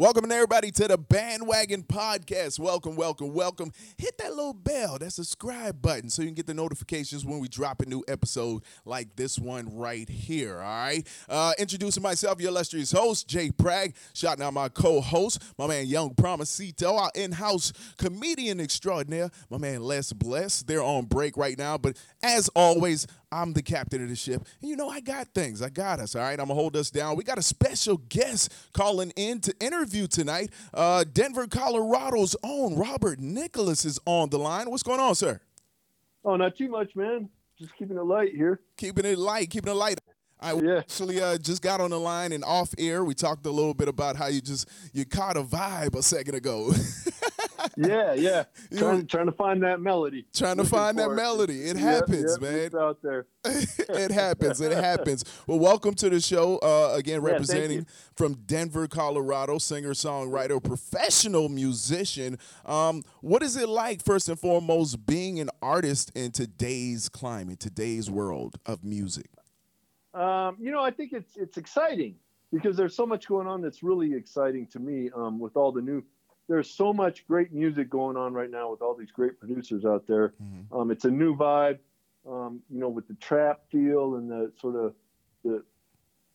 Welcome 0.00 0.32
everybody 0.32 0.70
to 0.70 0.88
the 0.88 0.96
Bandwagon 0.96 1.82
Podcast. 1.82 2.58
Welcome, 2.58 2.96
welcome, 2.96 3.34
welcome. 3.34 3.70
Hit 3.98 4.16
that 4.16 4.30
little 4.30 4.54
bell, 4.54 4.96
that 4.98 5.10
subscribe 5.10 5.82
button, 5.82 6.08
so 6.08 6.22
you 6.22 6.28
can 6.28 6.34
get 6.34 6.46
the 6.46 6.54
notifications 6.54 7.22
when 7.22 7.38
we 7.38 7.48
drop 7.48 7.82
a 7.82 7.84
new 7.84 8.02
episode 8.08 8.62
like 8.86 9.14
this 9.16 9.38
one 9.38 9.76
right 9.76 10.08
here. 10.08 10.54
All 10.56 10.62
right. 10.62 11.06
Uh, 11.28 11.52
introducing 11.58 12.02
myself, 12.02 12.40
your 12.40 12.48
illustrious 12.48 12.92
host, 12.92 13.28
Jay 13.28 13.50
Prag. 13.50 13.94
Shouting 14.14 14.42
out 14.42 14.54
my 14.54 14.70
co-host, 14.70 15.42
my 15.58 15.66
man 15.66 15.86
Young 15.86 16.14
Promisito, 16.14 16.98
our 16.98 17.10
in-house 17.14 17.74
comedian 17.98 18.58
extraordinaire, 18.58 19.28
my 19.50 19.58
man 19.58 19.82
Les 19.82 20.14
Bless. 20.14 20.62
They're 20.62 20.82
on 20.82 21.04
break 21.04 21.36
right 21.36 21.58
now, 21.58 21.76
but 21.76 22.02
as 22.22 22.48
always, 22.56 23.06
I'm 23.32 23.52
the 23.52 23.62
captain 23.62 24.02
of 24.02 24.08
the 24.08 24.16
ship. 24.16 24.44
And 24.60 24.70
you 24.70 24.76
know, 24.76 24.88
I 24.88 25.00
got 25.00 25.28
things. 25.28 25.62
I 25.62 25.68
got 25.68 26.00
us. 26.00 26.16
All 26.16 26.22
right. 26.22 26.32
I'm 26.32 26.46
going 26.46 26.48
to 26.48 26.54
hold 26.54 26.74
us 26.74 26.90
down. 26.90 27.14
We 27.16 27.22
got 27.22 27.38
a 27.38 27.42
special 27.42 27.98
guest 28.08 28.52
calling 28.72 29.12
in 29.14 29.40
to 29.42 29.54
interview 29.60 29.89
tonight. 29.90 30.50
Uh, 30.72 31.04
Denver, 31.12 31.46
Colorado's 31.46 32.36
own 32.42 32.76
Robert 32.76 33.20
Nicklas 33.20 33.84
is 33.84 33.98
on 34.06 34.30
the 34.30 34.38
line. 34.38 34.70
What's 34.70 34.82
going 34.82 35.00
on, 35.00 35.14
sir? 35.14 35.40
Oh, 36.24 36.36
not 36.36 36.56
too 36.56 36.68
much, 36.68 36.94
man. 36.94 37.28
Just 37.58 37.76
keeping 37.76 37.96
it 37.96 38.04
light 38.04 38.34
here. 38.34 38.60
Keeping 38.76 39.04
it 39.04 39.18
light, 39.18 39.50
keeping 39.50 39.72
it 39.72 39.76
light. 39.76 40.00
I 40.40 40.54
yeah. 40.54 40.78
actually 40.78 41.20
uh, 41.20 41.36
just 41.36 41.60
got 41.60 41.80
on 41.80 41.90
the 41.90 42.00
line 42.00 42.32
and 42.32 42.42
off 42.44 42.74
air. 42.78 43.04
We 43.04 43.14
talked 43.14 43.44
a 43.44 43.50
little 43.50 43.74
bit 43.74 43.88
about 43.88 44.16
how 44.16 44.28
you 44.28 44.40
just 44.40 44.68
you 44.94 45.04
caught 45.04 45.36
a 45.36 45.42
vibe 45.42 45.94
a 45.94 46.02
second 46.02 46.34
ago. 46.34 46.72
yeah, 47.88 48.14
yeah. 48.14 48.44
Trying, 48.78 49.06
trying 49.06 49.26
to 49.26 49.32
find 49.32 49.62
that 49.62 49.80
melody. 49.80 50.26
Trying 50.34 50.58
to 50.58 50.64
find 50.64 50.98
that 50.98 51.10
it. 51.10 51.14
melody. 51.14 51.62
It 51.62 51.76
happens, 51.76 52.38
yep, 52.40 52.42
man. 52.42 52.58
It's 52.58 52.74
out 52.74 53.02
there. 53.02 53.26
it 53.44 54.10
happens. 54.10 54.60
It 54.60 54.72
happens. 54.72 55.24
Well, 55.46 55.58
welcome 55.58 55.94
to 55.94 56.10
the 56.10 56.20
show. 56.20 56.58
Uh, 56.58 56.94
again, 56.96 57.22
representing 57.22 57.78
yeah, 57.78 57.84
from 58.16 58.34
Denver, 58.46 58.86
Colorado, 58.86 59.58
singer, 59.58 59.92
songwriter, 59.92 60.62
professional 60.62 61.48
musician. 61.48 62.38
Um, 62.66 63.02
what 63.22 63.42
is 63.42 63.56
it 63.56 63.68
like, 63.68 64.04
first 64.04 64.28
and 64.28 64.38
foremost, 64.38 65.06
being 65.06 65.40
an 65.40 65.50
artist 65.62 66.12
in 66.14 66.32
today's 66.32 67.08
climate, 67.08 67.60
today's 67.60 68.10
world 68.10 68.58
of 68.66 68.84
music? 68.84 69.30
Um, 70.12 70.56
you 70.60 70.70
know, 70.70 70.82
I 70.82 70.90
think 70.90 71.12
it's 71.12 71.36
it's 71.36 71.56
exciting 71.56 72.16
because 72.52 72.76
there's 72.76 72.96
so 72.96 73.06
much 73.06 73.28
going 73.28 73.46
on 73.46 73.60
that's 73.60 73.82
really 73.82 74.12
exciting 74.14 74.66
to 74.68 74.80
me 74.80 75.10
um, 75.14 75.38
with 75.38 75.56
all 75.56 75.72
the 75.72 75.80
new 75.80 76.02
there's 76.50 76.68
so 76.68 76.92
much 76.92 77.24
great 77.28 77.52
music 77.52 77.88
going 77.88 78.16
on 78.16 78.34
right 78.34 78.50
now 78.50 78.72
with 78.72 78.82
all 78.82 78.96
these 78.96 79.12
great 79.12 79.38
producers 79.38 79.84
out 79.84 80.04
there. 80.08 80.34
Mm-hmm. 80.42 80.76
Um, 80.76 80.90
it's 80.90 81.04
a 81.04 81.10
new 81.10 81.36
vibe, 81.36 81.78
um, 82.28 82.60
you 82.68 82.80
know, 82.80 82.88
with 82.88 83.06
the 83.06 83.14
trap 83.14 83.60
feel 83.70 84.16
and 84.16 84.28
the 84.28 84.50
sort 84.60 84.74
of 84.74 84.94
the 85.44 85.62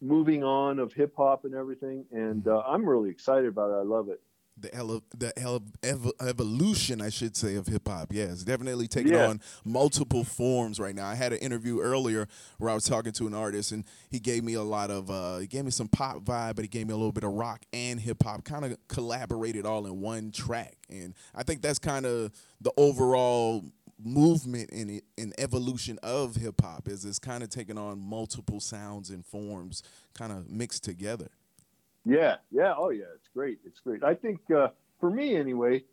moving 0.02 0.42
on 0.42 0.80
of 0.80 0.94
hip 0.94 1.14
hop 1.18 1.44
and 1.44 1.54
everything. 1.54 2.06
And 2.14 2.44
mm-hmm. 2.44 2.58
uh, 2.58 2.62
I'm 2.62 2.88
really 2.88 3.10
excited 3.10 3.50
about 3.50 3.72
it. 3.72 3.74
I 3.74 3.84
love 3.84 4.08
it 4.08 4.22
the 4.58 4.74
ele- 4.74 5.04
the 5.18 5.38
ele- 5.38 5.66
ev- 5.84 6.12
evolution, 6.22 7.02
I 7.02 7.10
should 7.10 7.36
say, 7.36 7.56
of 7.56 7.68
hip 7.68 7.88
hop. 7.88 8.14
Yeah, 8.14 8.26
it's 8.26 8.44
definitely 8.44 8.88
taking 8.88 9.14
yeah. 9.14 9.28
on 9.28 9.42
multiple 9.64 10.24
forms 10.24 10.80
right 10.80 10.96
now. 10.96 11.08
I 11.08 11.16
had 11.16 11.34
an 11.34 11.40
interview 11.40 11.82
earlier 11.82 12.28
where 12.58 12.70
I 12.70 12.74
was 12.74 12.86
talking 12.86 13.12
to 13.14 13.28
an 13.28 13.34
artist, 13.34 13.72
and 13.72 13.84
he 14.10 14.20
gave 14.20 14.44
me 14.44 14.54
a 14.54 14.64
lot 14.64 14.92
of, 14.92 15.10
uh, 15.12 15.38
he 15.40 15.48
gave 15.48 15.66
me 15.66 15.72
some 15.72 15.88
pop 15.88 16.24
vibe, 16.24 16.56
but 16.56 16.64
he 16.64 16.70
gave 16.70 16.88
me 16.88 16.94
a 16.94 16.98
little 16.98 17.12
bit 17.12 17.24
of 17.24 17.34
rock 17.34 17.66
and 17.74 18.00
hip 18.00 18.24
hop, 18.24 18.44
kind 18.44 18.66
of 18.66 18.78
collaborated 18.88 19.66
all 19.66 19.86
in 19.86 20.00
one 20.02 20.32
track. 20.32 20.78
And 20.90 21.14
I 21.34 21.44
think 21.44 21.62
that's 21.62 21.80
kind 21.80 22.06
of 22.06 22.32
the 22.62 22.72
overall 22.78 23.64
movement 24.04 24.70
and 24.72 25.02
in 25.18 25.34
evolution 25.38 25.98
of 26.04 26.36
hip 26.36 26.62
hop 26.62 26.88
is 26.88 27.06
it's 27.06 27.20
kind 27.20 27.44
of 27.44 27.50
taking 27.50 27.78
on 27.78 28.00
multiple 28.00 28.60
sounds 28.60 29.10
and 29.10 29.26
forms, 29.26 29.84
kind 30.14 30.32
of 30.32 30.50
mixed 30.50 30.84
together. 30.84 31.30
Yeah, 32.06 32.36
yeah, 32.52 32.74
oh 32.78 32.90
yeah, 32.90 33.06
it's 33.16 33.28
great. 33.34 33.60
It's 33.66 33.80
great. 33.80 34.04
I 34.04 34.14
think 34.14 34.40
uh, 34.52 34.70
for 35.00 35.10
me 35.10 35.36
anyway, 35.36 35.84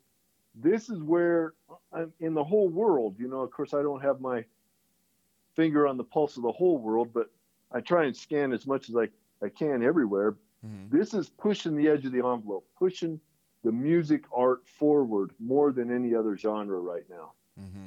this 0.54 0.90
is 0.90 1.00
where 1.02 1.54
I'm 1.92 2.12
in 2.20 2.34
the 2.34 2.44
whole 2.44 2.68
world. 2.68 3.16
You 3.18 3.28
know, 3.28 3.40
of 3.40 3.50
course, 3.50 3.72
I 3.72 3.82
don't 3.82 4.02
have 4.02 4.20
my 4.20 4.44
finger 5.54 5.86
on 5.86 5.96
the 5.96 6.04
pulse 6.04 6.36
of 6.36 6.42
the 6.42 6.52
whole 6.52 6.78
world, 6.78 7.10
but 7.12 7.30
I 7.72 7.80
try 7.80 8.04
and 8.04 8.16
scan 8.16 8.52
as 8.52 8.66
much 8.66 8.88
as 8.88 8.96
I, 8.96 9.08
I 9.44 9.48
can 9.48 9.82
everywhere. 9.82 10.36
Mm-hmm. 10.64 10.96
This 10.96 11.14
is 11.14 11.28
pushing 11.28 11.76
the 11.76 11.88
edge 11.88 12.04
of 12.04 12.12
the 12.12 12.18
envelope, 12.18 12.66
pushing 12.78 13.18
the 13.64 13.72
music 13.72 14.24
art 14.34 14.66
forward 14.66 15.30
more 15.38 15.72
than 15.72 15.94
any 15.94 16.14
other 16.14 16.36
genre 16.36 16.78
right 16.78 17.04
now. 17.08 17.32
Mm-hmm. 17.60 17.86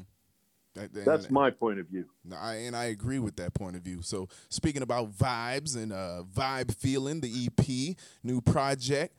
That, 0.76 1.06
That's 1.06 1.30
my 1.30 1.52
point 1.52 1.80
of 1.80 1.88
view. 1.88 2.06
I, 2.38 2.56
and 2.56 2.76
I 2.76 2.86
agree 2.86 3.20
with 3.20 3.38
that 3.38 3.54
point 3.54 3.78
of 3.78 3.82
view. 3.82 4.02
So 4.02 4.28
speaking 4.50 4.82
about 4.82 5.14
vibes 5.14 5.76
and 5.76 5.94
uh, 5.94 6.24
vibe 6.34 6.76
feeling, 6.76 7.22
the 7.22 7.48
EP, 7.48 7.96
new 8.24 8.42
project. 8.42 9.16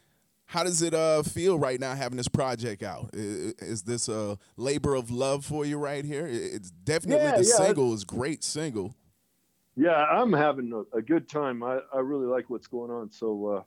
How 0.49 0.63
does 0.63 0.81
it 0.81 0.95
uh, 0.95 1.25
feel 1.25 1.59
right 1.59 1.81
now 1.81 1.95
having 1.97 2.19
this 2.19 2.29
project 2.29 2.85
out? 2.85 3.11
Is, 3.15 3.55
is, 3.55 3.83
this 3.83 4.09
a 4.09 4.39
labor 4.57 4.95
of 4.95 5.11
love 5.11 5.45
for 5.45 5.65
you 5.65 5.77
right 5.77 6.05
here? 6.05 6.25
It's 6.25 6.71
definitely 6.71 7.25
yeah, 7.25 7.39
the 7.39 7.45
yeah, 7.45 7.67
single 7.67 7.93
is 7.95 8.05
great 8.05 8.45
single. 8.45 8.95
Yeah, 9.75 9.97
I'm 9.97 10.33
having 10.33 10.73
a, 10.73 10.99
a, 10.99 11.03
good 11.03 11.29
time. 11.29 11.65
I, 11.65 11.81
I 11.93 11.99
really 11.99 12.27
like 12.27 12.49
what's 12.49 12.69
going 12.69 12.93
on. 12.93 13.11
So 13.11 13.47
uh, 13.47 13.63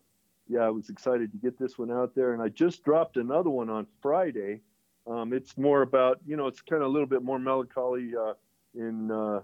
yeah, 0.47 0.61
I 0.61 0.69
was 0.69 0.89
excited 0.89 1.33
to 1.33 1.37
get 1.37 1.59
this 1.59 1.77
one 1.77 1.91
out 1.91 2.15
there, 2.15 2.33
and 2.33 2.41
I 2.41 2.47
just 2.47 2.85
dropped 2.85 3.17
another 3.17 3.49
one 3.49 3.69
on 3.69 3.85
Friday 4.01 4.61
um, 5.09 5.33
it's 5.33 5.57
more 5.57 5.81
about, 5.81 6.19
you 6.25 6.37
know, 6.37 6.47
it's 6.47 6.61
kind 6.61 6.81
of 6.81 6.89
a 6.89 6.91
little 6.91 7.07
bit 7.07 7.23
more 7.23 7.39
melancholy 7.39 8.11
uh, 8.15 8.33
in 8.75 9.09
uh, 9.09 9.41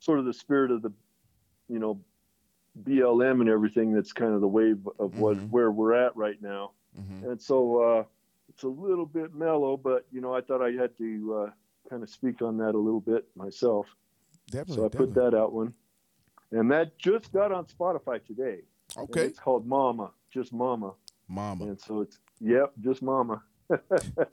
sort 0.00 0.18
of 0.18 0.24
the 0.24 0.32
spirit 0.32 0.70
of 0.70 0.82
the, 0.82 0.92
you 1.68 1.78
know, 1.78 2.00
BLM 2.82 3.40
and 3.40 3.48
everything. 3.48 3.94
That's 3.94 4.12
kind 4.12 4.34
of 4.34 4.40
the 4.40 4.48
wave 4.48 4.86
of 4.98 5.18
what 5.18 5.36
mm-hmm. 5.36 5.46
where 5.46 5.70
we're 5.70 5.94
at 5.94 6.16
right 6.16 6.40
now. 6.42 6.72
Mm-hmm. 6.98 7.30
And 7.30 7.40
so 7.40 7.82
uh, 7.82 8.04
it's 8.48 8.64
a 8.64 8.68
little 8.68 9.06
bit 9.06 9.34
mellow, 9.34 9.76
but 9.76 10.06
you 10.12 10.20
know, 10.20 10.34
I 10.34 10.40
thought 10.40 10.62
I 10.62 10.72
had 10.72 10.96
to 10.98 11.46
uh, 11.46 11.50
kind 11.88 12.02
of 12.02 12.10
speak 12.10 12.42
on 12.42 12.56
that 12.58 12.74
a 12.74 12.78
little 12.78 13.00
bit 13.00 13.26
myself. 13.36 13.86
Definitely. 14.50 14.76
So 14.76 14.84
I 14.84 14.88
definitely. 14.88 15.14
put 15.14 15.30
that 15.30 15.36
out 15.36 15.52
one, 15.52 15.74
and 16.50 16.70
that 16.72 16.98
just 16.98 17.32
got 17.32 17.52
on 17.52 17.66
Spotify 17.66 18.24
today. 18.24 18.62
Okay. 18.96 19.26
it's 19.26 19.38
called 19.38 19.66
Mama, 19.66 20.10
just 20.32 20.52
Mama. 20.52 20.94
Mama. 21.28 21.66
And 21.66 21.80
so 21.80 22.00
it's 22.00 22.18
yep, 22.40 22.72
just 22.80 23.02
Mama. 23.02 23.42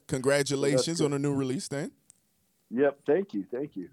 Congratulations 0.08 1.02
on 1.02 1.14
a 1.14 1.20
new 1.20 1.34
release, 1.34 1.68
then. 1.68 1.92
Yep. 2.72 3.00
Thank 3.06 3.34
you. 3.34 3.46
Thank 3.52 3.76
you. 3.76 3.90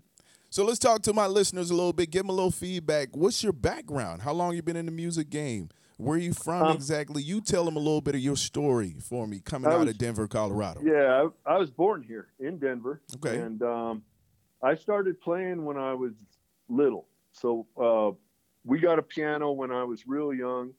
So 0.51 0.65
let's 0.65 0.79
talk 0.79 1.03
to 1.03 1.13
my 1.13 1.27
listeners 1.27 1.71
a 1.71 1.75
little 1.75 1.93
bit. 1.93 2.11
Give 2.11 2.23
them 2.23 2.31
a 2.31 2.33
little 2.33 2.51
feedback. 2.51 3.17
What's 3.17 3.43
your 3.43 3.55
background? 3.55 4.23
How 4.23 4.33
long 4.33 4.55
you 4.55 4.63
been 4.63 4.77
in 4.77 4.87
the 4.87 4.93
music 4.93 5.31
game? 5.31 5.71
Where 5.97 6.17
are 6.17 6.21
you 6.21 6.35
from 6.35 6.63
um, 6.65 6.77
exactly? 6.77 7.23
You 7.23 7.41
tell 7.41 7.65
them 7.65 7.77
a 7.77 7.79
little 7.79 8.01
bit 8.01 8.15
of 8.15 8.21
your 8.21 8.37
story 8.37 8.97
for 9.01 9.27
me 9.27 9.41
coming 9.41 9.71
was, 9.71 9.81
out 9.81 9.89
of 9.89 9.97
Denver, 9.99 10.27
Colorado. 10.27 10.81
Yeah, 10.83 11.29
I, 11.47 11.55
I, 11.55 11.59
was 11.59 11.71
born 11.71 12.03
here 12.03 12.29
in 12.41 12.59
Denver. 12.59 13.01
Okay. 13.17 13.39
And 13.39 13.63
um, 13.63 14.03
I 14.63 14.75
started 14.75 15.21
playing 15.21 15.65
when 15.65 15.77
I 15.77 15.95
was 15.95 16.13
little. 16.69 17.07
So 17.33 17.67
uh, 17.81 18.11
we 18.65 18.79
got 18.79 18.99
a 18.99 19.03
piano 19.03 19.53
when 19.53 19.71
I 19.71 19.85
was 19.85 20.07
real 20.07 20.35
young. 20.35 20.73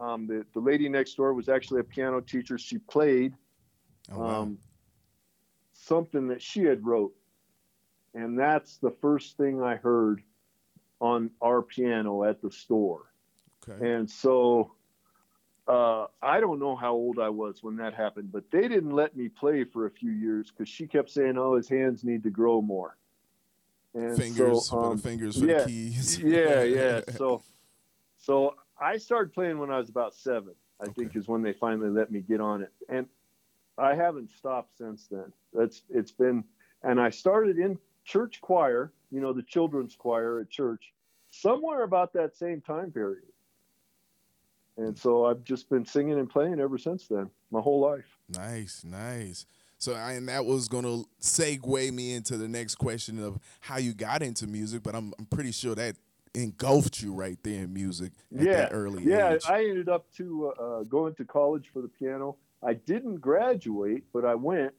Um, 0.00 0.26
the, 0.26 0.44
the 0.54 0.60
lady 0.60 0.88
next 0.88 1.14
door 1.14 1.34
was 1.34 1.48
actually 1.48 1.80
a 1.80 1.84
piano 1.84 2.20
teacher. 2.20 2.58
She 2.58 2.78
played 2.78 3.34
oh, 4.10 4.18
wow. 4.18 4.42
um, 4.42 4.58
something 5.72 6.28
that 6.28 6.42
she 6.42 6.62
had 6.62 6.84
wrote, 6.84 7.14
and 8.14 8.38
that's 8.38 8.78
the 8.78 8.90
first 8.90 9.36
thing 9.36 9.62
I 9.62 9.76
heard 9.76 10.22
on 11.00 11.30
our 11.40 11.62
piano 11.62 12.24
at 12.24 12.40
the 12.40 12.50
store. 12.50 13.12
Okay. 13.68 13.94
And 13.94 14.10
so 14.10 14.72
uh, 15.68 16.06
I 16.20 16.40
don't 16.40 16.58
know 16.58 16.74
how 16.74 16.92
old 16.92 17.18
I 17.18 17.28
was 17.28 17.62
when 17.62 17.76
that 17.76 17.94
happened, 17.94 18.32
but 18.32 18.50
they 18.50 18.68
didn't 18.68 18.90
let 18.90 19.16
me 19.16 19.28
play 19.28 19.64
for 19.64 19.86
a 19.86 19.90
few 19.90 20.10
years 20.10 20.50
because 20.50 20.68
she 20.68 20.86
kept 20.86 21.10
saying, 21.10 21.38
"Oh, 21.38 21.56
his 21.56 21.68
hands 21.68 22.04
need 22.04 22.22
to 22.24 22.30
grow 22.30 22.60
more." 22.60 22.96
And 23.94 24.16
fingers 24.16 24.68
so, 24.68 24.78
um, 24.78 24.98
fingers 24.98 25.38
for 25.38 25.46
yeah, 25.46 25.60
the 25.60 25.66
keys. 25.66 26.18
yeah, 26.24 26.62
yeah. 26.62 27.00
So, 27.16 27.42
so 28.18 28.56
I 28.80 28.96
started 28.96 29.32
playing 29.32 29.58
when 29.58 29.70
I 29.70 29.78
was 29.78 29.88
about 29.88 30.14
seven. 30.14 30.54
I 30.80 30.84
okay. 30.84 30.92
think 30.92 31.16
is 31.16 31.28
when 31.28 31.42
they 31.42 31.52
finally 31.52 31.90
let 31.90 32.10
me 32.10 32.20
get 32.20 32.40
on 32.40 32.62
it, 32.62 32.72
and 32.88 33.06
I 33.78 33.94
haven't 33.94 34.30
stopped 34.30 34.76
since 34.78 35.06
then. 35.10 35.32
That's 35.52 35.82
it's 35.90 36.12
been, 36.12 36.44
and 36.82 37.00
I 37.00 37.10
started 37.10 37.58
in 37.58 37.78
church 38.04 38.40
choir, 38.40 38.92
you 39.10 39.20
know, 39.20 39.32
the 39.32 39.42
children's 39.42 39.94
choir 39.94 40.40
at 40.40 40.50
church, 40.50 40.92
somewhere 41.30 41.82
about 41.82 42.12
that 42.14 42.36
same 42.36 42.60
time 42.60 42.90
period. 42.90 43.24
And 44.76 44.96
so 44.98 45.26
I've 45.26 45.44
just 45.44 45.68
been 45.68 45.84
singing 45.84 46.18
and 46.18 46.28
playing 46.28 46.58
ever 46.58 46.78
since 46.78 47.06
then, 47.06 47.30
my 47.50 47.60
whole 47.60 47.80
life. 47.80 48.18
Nice, 48.28 48.84
nice. 48.84 49.46
So, 49.78 49.94
I, 49.94 50.12
and 50.12 50.28
that 50.28 50.46
was 50.46 50.68
going 50.68 50.84
to 50.84 51.04
segue 51.20 51.92
me 51.92 52.14
into 52.14 52.36
the 52.36 52.48
next 52.48 52.76
question 52.76 53.22
of 53.22 53.38
how 53.60 53.78
you 53.78 53.92
got 53.92 54.22
into 54.22 54.46
music, 54.46 54.82
but 54.82 54.94
I'm, 54.94 55.12
I'm 55.18 55.26
pretty 55.26 55.52
sure 55.52 55.74
that 55.74 55.96
engulfed 56.34 57.02
you 57.02 57.12
right 57.12 57.36
there 57.42 57.64
in 57.64 57.74
music 57.74 58.12
at 58.34 58.44
yeah, 58.44 58.52
that 58.52 58.72
early 58.72 59.04
yeah, 59.04 59.34
age. 59.34 59.42
Yeah, 59.46 59.54
I 59.54 59.64
ended 59.64 59.88
up 59.88 60.10
to 60.16 60.52
uh, 60.58 60.62
uh, 60.62 60.82
going 60.84 61.14
to 61.16 61.24
college 61.24 61.68
for 61.72 61.82
the 61.82 61.88
piano 61.88 62.36
I 62.64 62.74
didn't 62.74 63.18
graduate, 63.18 64.04
but 64.12 64.24
I 64.24 64.34
went 64.34 64.72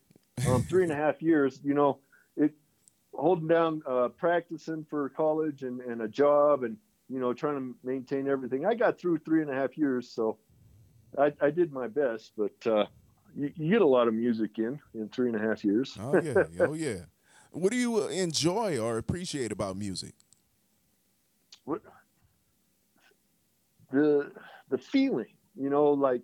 um, 0.47 0.63
three 0.63 0.83
and 0.83 0.91
a 0.91 0.95
half 0.95 1.21
years. 1.21 1.59
You 1.63 1.73
know, 1.73 1.99
it 2.37 2.51
holding 3.13 3.47
down, 3.47 3.81
uh, 3.85 4.09
practicing 4.09 4.85
for 4.89 5.09
college 5.09 5.63
and, 5.63 5.81
and 5.81 6.01
a 6.01 6.07
job, 6.07 6.63
and 6.63 6.77
you 7.09 7.19
know, 7.19 7.33
trying 7.33 7.55
to 7.55 7.75
maintain 7.83 8.27
everything. 8.27 8.65
I 8.65 8.73
got 8.73 8.99
through 8.99 9.19
three 9.19 9.41
and 9.41 9.51
a 9.51 9.53
half 9.53 9.77
years, 9.77 10.09
so 10.09 10.37
I, 11.17 11.33
I 11.41 11.51
did 11.51 11.71
my 11.71 11.87
best, 11.87 12.31
but 12.37 12.55
uh, 12.65 12.85
you, 13.35 13.51
you, 13.55 13.69
get 13.71 13.81
a 13.81 13.87
lot 13.87 14.07
of 14.07 14.13
music 14.13 14.57
in 14.57 14.79
in 14.95 15.09
three 15.09 15.29
and 15.29 15.35
a 15.35 15.45
half 15.45 15.63
years. 15.63 15.97
oh 15.99 16.19
yeah, 16.21 16.43
oh 16.59 16.73
yeah. 16.73 17.01
What 17.51 17.71
do 17.71 17.77
you 17.77 18.07
enjoy 18.07 18.79
or 18.79 18.97
appreciate 18.97 19.51
about 19.51 19.77
music? 19.77 20.13
What 21.65 21.81
the 23.91 24.31
the 24.69 24.77
feeling, 24.77 25.27
you 25.55 25.69
know, 25.69 25.91
like 25.91 26.21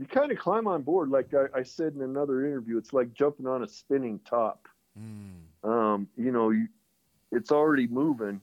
you 0.00 0.06
kind 0.06 0.32
of 0.32 0.38
climb 0.38 0.66
on 0.66 0.80
board. 0.80 1.10
Like 1.10 1.34
I, 1.34 1.58
I, 1.58 1.62
said 1.62 1.92
in 1.94 2.00
another 2.00 2.46
interview, 2.46 2.78
it's 2.78 2.94
like 2.94 3.12
jumping 3.12 3.46
on 3.46 3.62
a 3.62 3.68
spinning 3.68 4.18
top. 4.24 4.66
Mm. 4.98 5.68
Um, 5.68 6.08
you 6.16 6.32
know, 6.32 6.50
you, 6.50 6.68
it's 7.30 7.52
already 7.52 7.86
moving, 7.86 8.40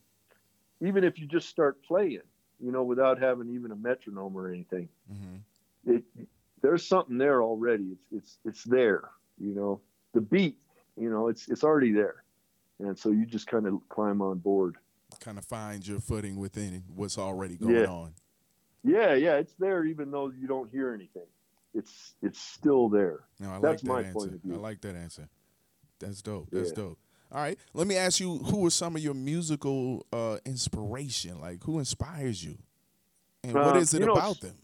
even 0.81 1.04
if 1.04 1.18
you 1.18 1.25
just 1.25 1.50
start 1.50 1.81
playing, 1.83 2.21
you 2.63 2.71
know, 2.71 2.83
without 2.83 3.19
having 3.19 3.50
even 3.50 3.71
a 3.71 3.75
metronome 3.75 4.36
or 4.38 4.50
anything. 4.50 4.88
Mm-hmm. 5.12 5.95
It, 5.95 6.04
there's 6.62 6.86
something 6.86 7.18
there 7.18 7.42
already. 7.42 7.86
It's 7.92 8.06
it's 8.12 8.38
it's 8.45 8.63
there. 8.63 9.09
You 9.39 9.56
know, 9.56 9.81
the 10.13 10.21
beat. 10.21 10.57
You 10.95 11.09
know, 11.09 11.27
it's 11.27 11.48
it's 11.50 11.63
already 11.63 11.92
there, 11.92 12.24
and 12.80 12.98
so 12.98 13.09
you 13.09 13.25
just 13.25 13.48
kind 13.48 13.65
of 13.65 13.80
climb 13.89 14.21
on 14.21 14.38
board. 14.38 14.75
Kind 15.21 15.39
of 15.39 15.45
find 15.45 15.86
your 15.88 16.00
footing 16.00 16.36
within 16.38 16.83
what's 16.95 17.18
already 17.18 17.56
going 17.56 17.75
yeah. 17.75 17.86
on. 17.86 18.13
Yeah, 18.83 19.15
yeah, 19.15 19.36
it's 19.36 19.54
there 19.56 19.86
even 19.86 20.12
though 20.12 20.31
you 20.39 20.48
don't 20.48 20.69
hear 20.69 20.94
anything. 20.94 21.25
It's 21.77 22.15
it's 22.21 22.39
still 22.41 22.89
there. 22.89 23.19
No, 23.39 23.50
I 23.51 23.59
That's 23.59 23.63
like 23.63 23.77
that 23.81 23.85
my 23.88 24.00
answer. 24.00 24.13
point 24.13 24.33
of 24.33 24.41
view. 24.41 24.53
I 24.56 24.57
like 24.57 24.81
that 24.81 24.95
answer. 24.95 25.29
That's 26.00 26.21
dope. 26.21 26.50
That's 26.51 26.69
Yeah. 26.69 26.75
dope. 26.75 27.00
All 27.31 27.41
right, 27.41 27.59
let 27.74 27.88
me 27.88 27.95
ask 27.97 28.19
you: 28.19 28.38
Who 28.38 28.65
are 28.65 28.69
some 28.71 28.95
of 28.95 29.01
your 29.01 29.13
musical 29.13 30.06
uh, 30.13 30.38
inspiration? 30.45 31.39
Like, 31.41 31.63
who 31.63 31.77
inspires 31.79 32.44
you, 32.44 32.57
and 33.44 33.53
what 33.53 33.75
Uh, 33.75 33.79
is 33.79 33.94
it 33.94 34.00
you 34.00 34.06
know, 34.07 34.13
about 34.13 34.39
them? 34.39 34.56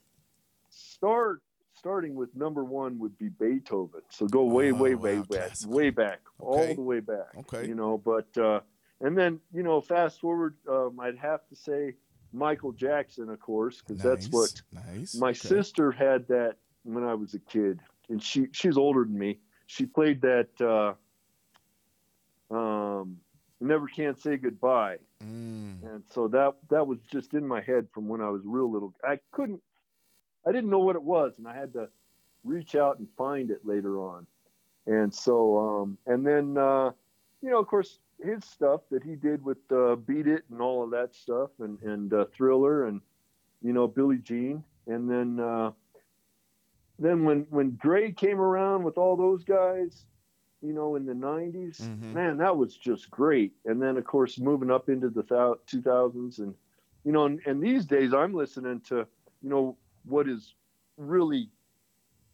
Start 0.69 1.41
starting 1.73 2.15
with 2.15 2.33
number 2.35 2.63
one 2.63 2.97
would 2.99 3.17
be 3.17 3.27
Beethoven. 3.27 4.01
So 4.09 4.25
go 4.27 4.45
way, 4.45 4.71
Oh, 4.71 4.75
way, 4.75 4.95
wow, 4.95 5.01
way 5.01 5.21
back, 5.29 5.51
way 5.67 5.89
back, 5.89 6.21
Okay. 6.39 6.69
all 6.69 6.75
the 6.75 6.81
way 6.81 7.01
back. 7.01 7.35
Okay. 7.37 7.67
You 7.67 7.75
know, 7.75 7.97
but 7.97 8.35
uh, 8.37 8.61
and 9.01 9.17
then 9.17 9.41
you 9.53 9.63
know, 9.63 9.81
fast 9.81 10.21
forward, 10.21 10.55
um, 10.69 10.99
I'd 11.01 11.17
have 11.17 11.45
to 11.49 11.55
say 11.57 11.95
Michael 12.31 12.71
Jackson, 12.71 13.29
of 13.29 13.39
course, 13.41 13.81
because 13.81 14.01
that's 14.01 14.29
what 14.29 14.61
nice. 14.71 15.15
my 15.15 15.29
okay. 15.31 15.37
sister 15.49 15.91
had 15.91 16.27
that 16.29 16.57
when 16.83 17.03
I 17.03 17.13
was 17.13 17.33
a 17.33 17.39
kid, 17.39 17.79
and 18.09 18.21
she 18.21 18.47
she's 18.51 18.77
older 18.77 19.03
than 19.03 19.17
me. 19.17 19.39
She 19.67 19.85
played 19.85 20.21
that 20.21 20.95
uh, 22.51 22.55
um, 22.55 23.17
"Never 23.59 23.87
Can 23.87 24.15
Say 24.15 24.37
Goodbye," 24.37 24.97
Mm, 25.23 25.81
and 25.83 26.03
so 26.09 26.27
that 26.29 26.55
that 26.69 26.85
was 26.85 26.99
just 27.11 27.33
in 27.33 27.47
my 27.47 27.61
head 27.61 27.87
from 27.93 28.07
when 28.07 28.21
I 28.21 28.29
was 28.29 28.41
real 28.43 28.69
little. 28.69 28.93
I 29.03 29.19
couldn't, 29.31 29.61
I 30.45 30.51
didn't 30.51 30.69
know 30.69 30.79
what 30.79 30.95
it 30.95 31.03
was, 31.03 31.37
and 31.37 31.47
I 31.47 31.55
had 31.55 31.73
to 31.73 31.87
reach 32.43 32.75
out 32.75 32.99
and 32.99 33.07
find 33.17 33.49
it 33.49 33.65
later 33.65 33.99
on. 33.99 34.27
And 34.85 35.13
so, 35.13 35.57
um, 35.57 35.97
and 36.07 36.25
then 36.25 36.57
uh, 36.57 36.91
you 37.41 37.49
know, 37.49 37.59
of 37.59 37.67
course, 37.67 37.99
his 38.21 38.43
stuff 38.43 38.81
that 38.91 39.03
he 39.03 39.15
did 39.15 39.43
with 39.43 39.59
uh, 39.71 39.95
"Beat 39.95 40.27
It" 40.27 40.43
and 40.51 40.61
all 40.61 40.83
of 40.83 40.91
that 40.91 41.15
stuff, 41.15 41.51
and 41.59 41.79
and 41.81 42.13
uh, 42.13 42.25
Thriller, 42.35 42.87
and 42.87 42.99
you 43.61 43.71
know, 43.71 43.87
Billie 43.87 44.17
Jean, 44.17 44.63
and 44.87 45.09
then 45.09 45.39
uh, 45.39 45.71
then 46.99 47.23
when 47.23 47.45
when 47.49 47.75
Dre 47.81 48.11
came 48.11 48.39
around 48.39 48.83
with 48.83 48.97
all 48.97 49.15
those 49.15 49.43
guys, 49.43 50.05
you 50.61 50.73
know, 50.73 50.95
in 50.95 51.05
the 51.05 51.13
'90s, 51.13 51.81
Mhm. 51.81 52.13
man, 52.13 52.37
that 52.37 52.55
was 52.55 52.77
just 52.77 53.09
great. 53.09 53.53
And 53.65 53.81
then, 53.81 53.97
of 53.97 54.05
course, 54.05 54.39
moving 54.39 54.71
up 54.71 54.89
into 54.89 55.09
the 55.09 55.23
thou- 55.23 55.59
2000s, 55.65 56.39
and 56.39 56.55
you 57.03 57.11
know, 57.11 57.25
and, 57.25 57.41
and 57.45 57.61
these 57.61 57.85
days, 57.85 58.13
I'm 58.13 58.33
listening 58.33 58.79
to 58.81 59.07
you 59.41 59.49
know 59.49 59.77
what 60.05 60.27
is 60.29 60.55
really 60.97 61.49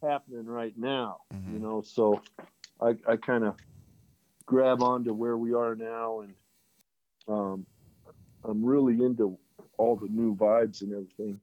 happening 0.01 0.45
right 0.45 0.77
now. 0.77 1.21
Mhm. 1.33 1.53
You 1.53 1.59
know, 1.59 1.81
so 1.81 2.21
I, 2.81 2.95
I 3.07 3.15
kind 3.17 3.43
of 3.43 3.55
grab 4.45 4.81
onto 4.81 5.13
where 5.13 5.37
we 5.37 5.53
are 5.53 5.75
now, 5.75 6.21
and 6.21 6.35
um, 7.27 7.65
I'm 8.43 8.63
really 8.63 9.03
into 9.03 9.37
all 9.77 9.95
the 9.95 10.07
new 10.07 10.35
vibes 10.35 10.81
and 10.81 10.91
everything. 10.93 11.39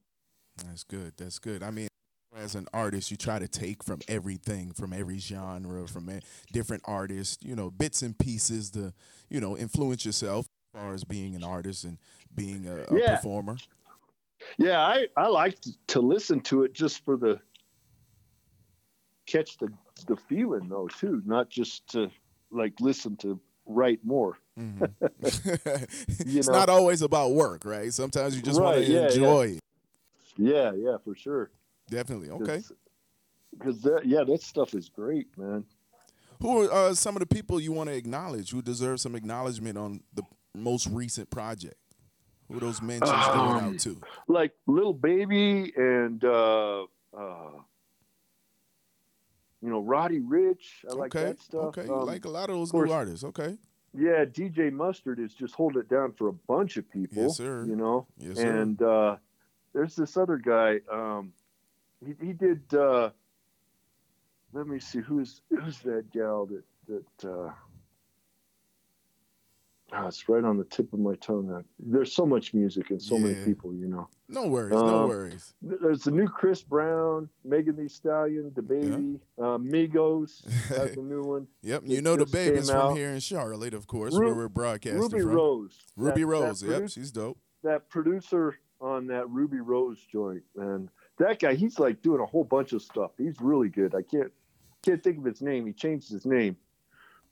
That's 0.65 0.85
good. 0.85 1.15
That's 1.17 1.39
good. 1.39 1.63
I 1.63 1.71
mean, 1.71 1.89
as 2.37 2.55
an 2.55 2.67
artist, 2.73 3.11
you 3.11 3.17
try 3.17 3.39
to 3.39 3.49
take 3.49 3.83
from 3.83 4.01
everything, 4.09 4.73
from 4.73 4.93
every 4.93 5.19
genre, 5.19 5.87
from 5.89 6.09
a- 6.09 6.21
different 6.53 6.83
artists, 6.87 7.39
you 7.43 7.57
know, 7.57 7.71
bits 7.71 8.03
and 8.03 8.17
pieces 8.19 8.71
to, 8.71 8.93
you 9.31 9.41
know, 9.41 9.57
influence 9.57 10.05
yourself 10.05 10.47
as 10.75 10.81
far 10.81 10.95
as 10.95 11.05
being 11.05 11.35
an 11.35 11.43
artist 11.43 11.85
and 11.85 11.99
being 12.35 12.67
a, 12.67 12.85
a 12.95 12.99
Yeah. 12.99 13.17
performer. 13.17 13.57
Yeah, 14.59 14.81
I, 14.81 15.07
I 15.17 15.29
like 15.29 15.57
to, 15.89 16.01
listen 16.01 16.41
to 16.43 16.63
it 16.65 16.75
just 16.75 17.05
for 17.05 17.17
the 17.17 17.41
catch 19.27 19.57
the 19.59 19.73
the 20.07 20.15
feeling 20.15 20.69
though 20.69 20.87
too, 20.89 21.23
not 21.25 21.49
just 21.49 21.87
to 21.89 22.11
like 22.51 22.75
listen 22.81 23.17
to 23.17 23.41
write 23.65 24.01
more. 24.05 24.39
Mhm. 24.59 24.91
It's 26.37 26.47
know? 26.49 26.53
not 26.55 26.69
always 26.69 27.03
about 27.03 27.33
work, 27.33 27.65
right? 27.65 27.93
Sometimes 27.93 28.37
you 28.37 28.43
just 28.43 28.61
want 28.61 28.77
to 28.77 28.83
yeah, 28.85 29.01
yeah. 29.01 29.07
enjoy 29.09 29.43
it. 29.57 29.61
Yeah, 30.39 30.73
yeah, 30.77 30.97
for 31.05 31.15
sure. 31.15 31.51
Definitely. 31.89 32.31
Okay. 32.31 32.63
Because 33.57 33.81
that 33.83 34.03
yeah, 34.05 34.25
that 34.25 34.43
stuff 34.43 34.75
is 34.75 34.89
great, 34.89 35.27
man. 35.39 35.65
Who 36.43 36.65
are 36.69 36.73
uh, 36.91 36.95
some 36.95 37.17
of 37.17 37.21
the 37.21 37.27
people 37.27 37.59
you 37.61 37.73
want 37.73 37.89
to 37.89 37.97
acknowledge 37.97 38.51
who 38.51 38.61
deserve 38.61 39.01
some 39.01 39.15
acknowledgement 39.15 39.79
on 39.79 40.01
the 40.13 40.23
most 40.55 40.87
recent 40.89 41.31
project? 41.31 41.77
Who 42.49 42.59
are 42.59 42.61
those 42.61 42.83
mentions 42.83 43.11
going 43.11 43.57
Um, 43.65 43.75
out 43.75 43.79
to? 43.81 44.01
Like 44.29 44.53
Lil 44.67 44.93
Baby 44.93 45.73
and 45.77 46.23
uh, 46.23 46.83
uh, 47.17 47.51
you 49.63 49.71
know 49.71 49.81
Roddy 49.81 50.21
Ricch. 50.21 50.85
I 50.89 50.95
like 50.95 51.15
okay. 51.15 51.25
that 51.27 51.41
stuff. 51.41 51.65
Okay. 51.79 51.87
You 51.87 51.95
Um, 51.95 52.07
like 52.07 52.25
a 52.25 52.29
lot 52.31 52.51
of 52.51 52.57
those 52.57 52.71
course- 52.71 52.89
new 52.89 52.95
artists. 52.95 53.25
Okay. 53.25 53.57
yeah, 53.95 54.25
DJ 54.27 54.71
Mustard 54.73 55.19
is 55.19 55.33
just 55.35 55.55
holding 55.55 55.81
it 55.81 55.89
down 55.89 56.13
for 56.13 56.29
a 56.29 56.33
bunch 56.33 56.77
of 56.77 56.89
people. 56.91 57.23
Yes, 57.25 57.37
sir. 57.39 57.65
You 57.65 57.77
know, 57.77 58.07
Yes, 58.19 58.37
sir. 58.37 58.61
and 58.61 58.83
uh, 58.83 59.17
there's 59.73 59.97
this 59.97 60.17
other 60.17 60.37
guy. 60.37 60.81
Um, 60.93 61.33
he, 62.05 62.15
he 62.27 62.33
did. 62.33 62.63
Uh, 62.75 63.11
let 64.53 64.67
me 64.67 64.79
see 64.79 65.01
who's 65.01 65.43
who's 65.51 65.79
that 65.81 66.11
gal 66.13 66.47
that 66.47 66.65
that. 66.89 67.29
Uh, 67.31 67.51
ah, 69.93 70.07
it's 70.07 70.29
right 70.29 70.45
on 70.45 70.57
the 70.57 70.65
tip 70.65 70.93
of 70.93 70.99
my 70.99 71.15
tongue. 71.17 71.53
Uh, 71.53 71.63
There's 71.79 72.13
so 72.13 72.27
much 72.27 72.55
music 72.55 72.91
and 72.91 73.01
so 73.01 73.19
many 73.19 73.35
people. 73.45 73.75
You 73.75 73.89
know, 73.89 74.09
no 74.29 74.47
worries. 74.47 74.73
no 74.73 75.03
um, 75.03 75.09
worries. 75.09 75.55
there's 75.63 76.03
the 76.05 76.11
new 76.11 76.29
Chris 76.29 76.63
Brown, 76.63 77.29
Megan 77.45 77.77
Thee 77.77 77.89
Stallion, 77.89 78.51
DaBaby, 78.53 79.21
uh, 79.39 79.59
Migos. 79.59 80.43
That's 80.69 80.97
a 80.97 81.01
new 81.03 81.23
one. 81.23 81.47
Yep. 81.63 81.83
You 81.87 82.03
know 82.03 82.17
DaBaby's 82.17 82.71
from 82.71 82.93
out. 82.93 82.97
here 82.97 83.11
in 83.11 83.21
Charlotte, 83.21 83.75
of 83.75 83.87
course, 83.87 84.15
Ru- 84.15 84.27
where 84.27 84.35
we're 84.35 84.49
broadcasting 84.49 85.01
Ruby 85.01 85.21
from. 85.21 85.31
Rose. 85.31 85.85
Ruby 85.97 86.23
That- 86.23 86.27
Rose. 86.27 86.61
That, 86.61 86.71
yep. 86.71 86.83
produ- 86.83 86.93
She's 86.93 87.11
dope. 87.13 87.39
that 87.63 87.89
producer 87.89 88.59
on 88.81 89.07
that 89.09 89.29
Ruby 89.31 89.61
Rose 89.61 89.99
joint, 90.13 90.43
and 90.57 90.89
that 91.19 91.39
guy, 91.39 91.55
he's 91.55 91.79
like 91.79 92.03
doing 92.03 92.21
a 92.21 92.27
whole 92.27 92.45
bunch 92.45 92.73
of 92.73 92.83
stuff. 92.83 93.13
He's 93.19 93.41
really 93.41 93.69
good. 93.69 93.95
I 93.95 94.03
can't 94.03 94.33
can't 94.83 95.03
think 95.03 95.19
of 95.19 95.25
his 95.25 95.41
name. 95.43 95.67
He 95.67 95.73
changed 95.73 96.11
his 96.11 96.27
name, 96.27 96.57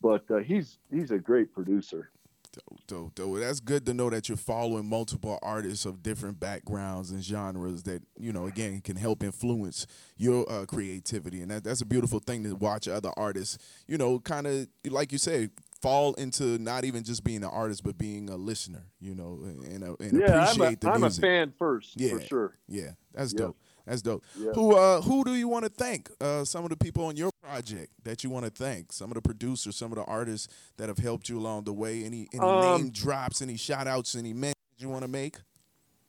but 0.01 0.25
uh, 0.31 0.39
he's 0.39 0.79
he's 0.91 1.11
a 1.11 1.19
great 1.19 1.53
producer. 1.53 2.11
Dope, 2.53 2.87
dope, 2.87 3.15
dope. 3.17 3.39
That's 3.41 3.59
good 3.59 3.85
to 3.87 3.95
know 3.95 4.09
that 4.11 4.29
you're 4.29 4.39
following 4.39 4.89
multiple 4.89 5.41
artists 5.43 5.87
of 5.87 6.05
different 6.05 6.39
backgrounds 6.39 7.11
and 7.11 7.21
genres 7.23 7.83
that 7.83 8.03
you 8.17 8.33
know 8.33 8.47
again 8.47 8.81
can 8.81 8.95
help 8.97 9.25
influence 9.25 9.89
your 10.17 10.51
uh, 10.51 10.65
creativity, 10.65 11.43
and 11.43 11.51
that, 11.51 11.65
that's 11.65 11.81
a 11.81 11.87
beautiful 11.87 12.21
thing 12.21 12.45
to 12.45 12.55
watch 12.55 12.87
other 12.87 13.11
artists. 13.17 13.59
You 13.89 13.99
know, 13.99 14.21
kind 14.21 14.47
of 14.47 14.69
like 14.89 15.11
you 15.11 15.19
said, 15.19 15.51
fall 15.83 16.15
into 16.15 16.57
not 16.59 16.85
even 16.85 17.03
just 17.03 17.25
being 17.25 17.43
an 17.43 17.51
artist, 17.51 17.83
but 17.83 17.99
being 17.99 18.31
a 18.31 18.37
listener. 18.37 18.85
You 19.01 19.17
know, 19.17 19.41
and, 19.43 19.83
and, 19.83 20.01
and 20.01 20.21
yeah, 20.21 20.37
I'm 20.37 20.61
a, 20.61 20.65
appreciate 20.65 20.81
the 20.81 20.91
I'm 20.91 21.03
a 21.03 21.11
fan 21.11 21.53
first 21.59 22.01
Yeah. 22.01 22.11
for 22.11 22.21
sure. 22.21 22.59
Yeah, 22.69 22.91
that's 23.13 23.33
Yeah. 23.33 23.39
dope. 23.47 23.57
That's 23.87 24.03
dope. 24.03 24.25
Yeah. 24.39 24.53
Who 24.55 24.75
uh 24.77 25.01
who 25.03 25.25
do 25.25 25.35
you 25.35 25.49
want 25.49 25.65
to 25.65 25.71
thank? 25.71 26.11
Uh 26.21 26.45
some 26.45 26.65
of 26.65 26.71
the 26.71 26.77
people 26.77 27.05
on 27.07 27.17
your 27.17 27.31
project 27.43 27.93
that 28.05 28.25
you 28.25 28.31
want 28.31 28.45
to 28.47 28.51
thank. 28.51 28.93
Some 28.93 29.11
of 29.11 29.15
the 29.15 29.23
producers, 29.23 29.77
some 29.77 29.93
of 29.93 29.97
the 29.99 30.05
artists 30.05 30.49
that 30.79 30.89
have 30.89 30.99
helped 30.99 31.29
you 31.29 31.39
along 31.39 31.65
the 31.65 31.73
way. 31.73 32.05
Any 32.05 32.29
any 32.33 32.43
Um, 32.43 32.61
name 32.83 32.91
drops, 32.91 33.43
any 33.43 33.57
shout 33.57 33.87
outs, 33.87 34.15
any 34.15 34.33
mentions 34.33 34.55
you 34.79 34.89
want 34.89 35.03
to 35.03 35.09
make? 35.09 35.37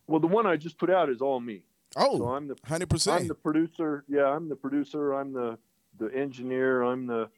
Well, 0.06 0.20
the 0.20 0.26
one 0.28 0.46
I 0.46 0.56
just 0.56 0.78
put 0.78 0.88
out 0.90 1.10
is 1.10 1.20
all 1.20 1.40
me. 1.40 1.62
So 1.94 2.00
Oh, 2.22 2.28
I'm 2.28 2.46
the 2.48 2.54
100%. 2.56 3.12
I'm 3.12 3.28
the 3.28 3.34
producer. 3.34 4.04
Yeah, 4.08 4.24
I'm 4.26 4.48
the 4.48 4.56
producer. 4.56 5.12
I'm 5.14 5.32
the 5.32 5.58
the 5.98 6.08
engineer. 6.14 6.82
I'm 6.82 7.06
the 7.06 7.28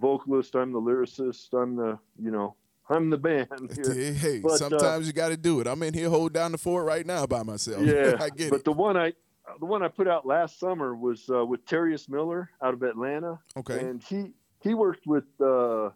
vocalist. 0.00 0.54
I'm 0.54 0.72
the 0.72 0.80
lyricist. 0.80 1.52
I'm 1.52 1.76
the 1.76 1.98
you 2.20 2.30
know 2.30 2.56
I'm 2.88 3.10
the 3.10 3.16
band 3.18 3.48
here. 3.74 4.12
Hey, 4.14 4.40
But, 4.40 4.52
uh, 4.52 4.56
sometimes 4.58 5.06
you 5.06 5.12
got 5.12 5.30
to 5.30 5.36
do 5.36 5.60
it. 5.60 5.66
I'm 5.66 5.82
in 5.82 5.94
here 5.94 6.08
holding 6.10 6.34
down 6.34 6.52
the 6.52 6.58
fort 6.58 6.84
right 6.84 7.06
now 7.06 7.26
by 7.26 7.42
myself. 7.42 7.82
Yeah, 7.86 8.16
I 8.20 8.28
get 8.28 8.36
but 8.38 8.42
it. 8.46 8.50
But 8.50 8.64
the 8.64 8.72
one 8.72 8.96
I 8.96 9.12
the 9.60 9.66
one 9.66 9.82
I 9.82 9.88
put 9.88 10.08
out 10.08 10.26
last 10.26 10.58
summer 10.58 10.94
was 10.94 11.28
uh, 11.30 11.44
with 11.44 11.64
Terrius 11.66 12.08
Miller 12.08 12.50
out 12.62 12.74
of 12.74 12.82
Atlanta, 12.82 13.38
Okay. 13.56 13.78
and 13.80 14.02
he 14.02 14.32
he 14.60 14.74
worked 14.74 15.06
with 15.06 15.24
uh, 15.40 15.90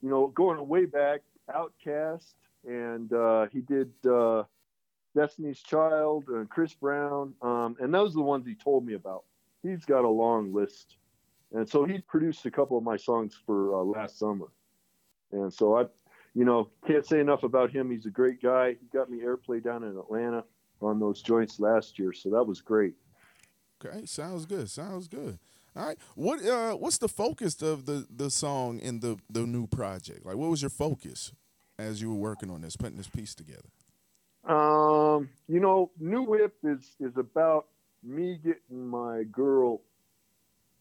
you 0.00 0.08
know 0.10 0.28
going 0.28 0.66
way 0.66 0.86
back 0.86 1.20
OutKast, 1.50 2.34
and 2.66 3.12
uh, 3.12 3.46
he 3.52 3.60
did 3.60 3.90
uh, 4.08 4.44
Destiny's 5.14 5.60
Child, 5.60 6.24
uh, 6.34 6.44
Chris 6.48 6.74
Brown, 6.74 7.34
um, 7.42 7.76
and 7.80 7.92
those 7.92 8.10
are 8.12 8.14
the 8.14 8.22
ones 8.22 8.46
he 8.46 8.54
told 8.54 8.86
me 8.86 8.94
about. 8.94 9.24
He's 9.62 9.84
got 9.84 10.04
a 10.04 10.08
long 10.08 10.52
list, 10.52 10.96
and 11.52 11.68
so 11.68 11.84
he 11.84 11.98
produced 12.00 12.46
a 12.46 12.50
couple 12.50 12.78
of 12.78 12.84
my 12.84 12.96
songs 12.96 13.38
for 13.46 13.74
uh, 13.74 13.84
last 13.84 14.18
summer, 14.18 14.46
and 15.30 15.52
so 15.52 15.76
I, 15.78 15.84
you 16.34 16.44
know, 16.46 16.70
can't 16.86 17.06
say 17.06 17.20
enough 17.20 17.42
about 17.42 17.70
him. 17.70 17.90
He's 17.90 18.06
a 18.06 18.10
great 18.10 18.42
guy. 18.42 18.70
He 18.80 18.86
got 18.92 19.10
me 19.10 19.20
airplay 19.20 19.62
down 19.62 19.84
in 19.84 19.90
Atlanta 19.98 20.44
on 20.82 20.98
those 20.98 21.22
joints 21.22 21.60
last 21.60 21.98
year, 21.98 22.12
so 22.12 22.30
that 22.30 22.44
was 22.44 22.60
great. 22.60 22.94
Okay, 23.84 24.06
sounds 24.06 24.46
good. 24.46 24.70
Sounds 24.70 25.08
good. 25.08 25.38
All 25.74 25.86
right, 25.86 25.98
what 26.14 26.44
uh, 26.44 26.74
what's 26.74 26.98
the 26.98 27.08
focus 27.08 27.60
of 27.62 27.86
the 27.86 28.06
the 28.14 28.30
song 28.30 28.78
in 28.78 29.00
the 29.00 29.16
the 29.30 29.46
new 29.46 29.66
project? 29.66 30.26
Like, 30.26 30.36
what 30.36 30.50
was 30.50 30.60
your 30.60 30.70
focus 30.70 31.32
as 31.78 32.02
you 32.02 32.10
were 32.10 32.20
working 32.20 32.50
on 32.50 32.60
this, 32.60 32.76
putting 32.76 32.98
this 32.98 33.08
piece 33.08 33.34
together? 33.34 33.68
Um, 34.44 35.30
you 35.48 35.60
know, 35.60 35.90
New 35.98 36.22
Whip 36.22 36.54
is 36.62 36.96
is 37.00 37.16
about 37.16 37.66
me 38.02 38.38
getting 38.42 38.86
my 38.86 39.22
girl 39.24 39.80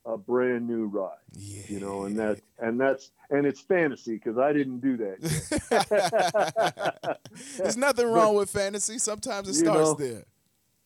a 0.06 0.18
brand 0.18 0.68
new 0.68 0.86
ride. 0.88 1.18
Yeah. 1.34 1.64
You 1.68 1.80
know, 1.80 2.06
and 2.06 2.18
that 2.18 2.42
and 2.60 2.80
that's 2.80 3.12
and 3.30 3.46
it's 3.46 3.62
fantasy 3.62 4.16
because 4.16 4.38
I 4.38 4.54
didn't 4.54 4.80
do 4.80 4.98
that. 4.98 5.20
There's 7.58 7.78
nothing 7.78 8.08
wrong 8.12 8.36
with 8.36 8.50
fantasy. 8.50 8.98
Sometimes 9.00 9.50
it 9.50 9.54
starts 9.56 9.90
know, 9.90 9.94
there. 9.94 10.26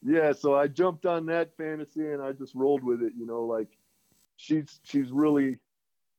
Yeah, 0.03 0.33
so 0.33 0.55
I 0.55 0.67
jumped 0.67 1.05
on 1.05 1.25
that 1.27 1.55
fantasy 1.57 2.11
and 2.11 2.21
I 2.21 2.33
just 2.33 2.53
rolled 2.53 2.83
with 2.83 3.01
it. 3.01 3.13
You 3.17 3.25
know, 3.25 3.43
like 3.43 3.69
she's 4.35 4.79
she's 4.83 5.11
really 5.11 5.57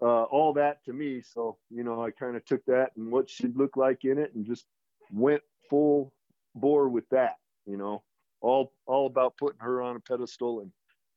uh, 0.01 0.25
all 0.25 0.53
that 0.55 0.85
to 0.85 0.93
me. 0.93 1.23
So 1.23 1.59
you 1.71 1.85
know, 1.85 2.03
I 2.03 2.11
kind 2.11 2.37
of 2.37 2.45
took 2.45 2.65
that 2.67 2.93
and 2.97 3.11
what 3.11 3.29
she'd 3.29 3.57
look 3.57 3.77
like 3.77 4.05
in 4.05 4.19
it 4.19 4.35
and 4.35 4.45
just 4.45 4.67
went 5.13 5.43
full 5.69 6.13
bore 6.55 6.89
with 6.89 7.09
that. 7.11 7.37
You 7.67 7.77
know, 7.77 8.03
all 8.41 8.73
all 8.87 9.07
about 9.07 9.37
putting 9.37 9.61
her 9.61 9.83
on 9.83 9.97
a 9.97 10.01
pedestal 10.01 10.61
and 10.61 10.73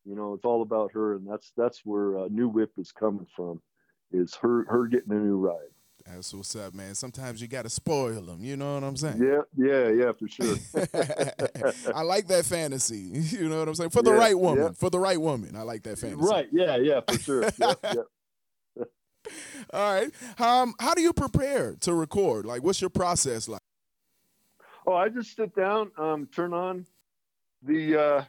you 0.06 0.16
know 0.16 0.34
it's 0.34 0.46
all 0.46 0.62
about 0.62 0.92
her 0.94 1.16
and 1.16 1.28
that's 1.28 1.52
that's 1.56 1.82
where 1.86 2.18
uh, 2.18 2.28
New 2.30 2.48
Whip 2.48 2.72
is 2.78 2.92
coming 2.92 3.28
from, 3.36 3.62
is 4.12 4.36
her 4.36 4.66
her 4.66 4.88
getting 4.88 5.12
a 5.12 5.16
new 5.16 5.38
ride. 5.38 5.70
That's 6.06 6.34
what's 6.34 6.56
up, 6.56 6.74
man. 6.74 6.96
Sometimes 6.96 7.42
you 7.42 7.48
got 7.48 7.64
to 7.64 7.70
spoil 7.70 8.22
them. 8.22 8.44
You 8.44 8.58
know 8.58 8.76
what 8.76 8.84
I'm 8.84 8.98
saying? 8.98 9.22
Yeah, 9.22 9.42
yeah, 9.56 9.90
yeah, 9.90 10.12
for 10.14 10.28
sure. 10.28 10.56
I 11.96 12.02
like 12.02 12.28
that 12.28 12.46
fantasy. 12.46 13.12
You 13.40 13.48
know 13.48 13.60
what 13.60 13.68
I'm 13.68 13.76
saying? 13.76 13.92
For 13.92 14.02
the 14.02 14.12
yeah, 14.12 14.18
right 14.18 14.40
woman. 14.40 14.64
Yeah. 14.64 14.72
For 14.72 14.90
the 14.90 15.00
right 15.00 15.20
woman. 15.20 15.56
I 15.56 15.62
like 15.62 15.84
that 15.84 16.00
fantasy. 16.00 16.26
Right. 16.26 16.48
Yeah, 16.52 16.78
yeah, 16.78 17.02
for 17.08 17.20
sure. 17.20 17.44
yep, 17.58 17.80
yep. 17.84 18.88
All 19.72 19.94
right. 19.94 20.12
Um, 20.40 20.74
how 20.80 20.94
do 20.94 21.02
you 21.02 21.14
prepare 21.14 21.76
to 21.82 21.94
record? 21.94 22.46
Like, 22.46 22.64
what's 22.64 22.82
your 22.82 22.90
process 22.90 23.48
like? 23.48 23.62
Oh, 24.88 24.94
I 24.94 25.10
just 25.10 25.36
sit 25.36 25.56
down, 25.56 25.92
um, 25.98 26.28
turn 26.34 26.54
on 26.54 26.86
the 27.62 27.96
uh, 27.96 28.24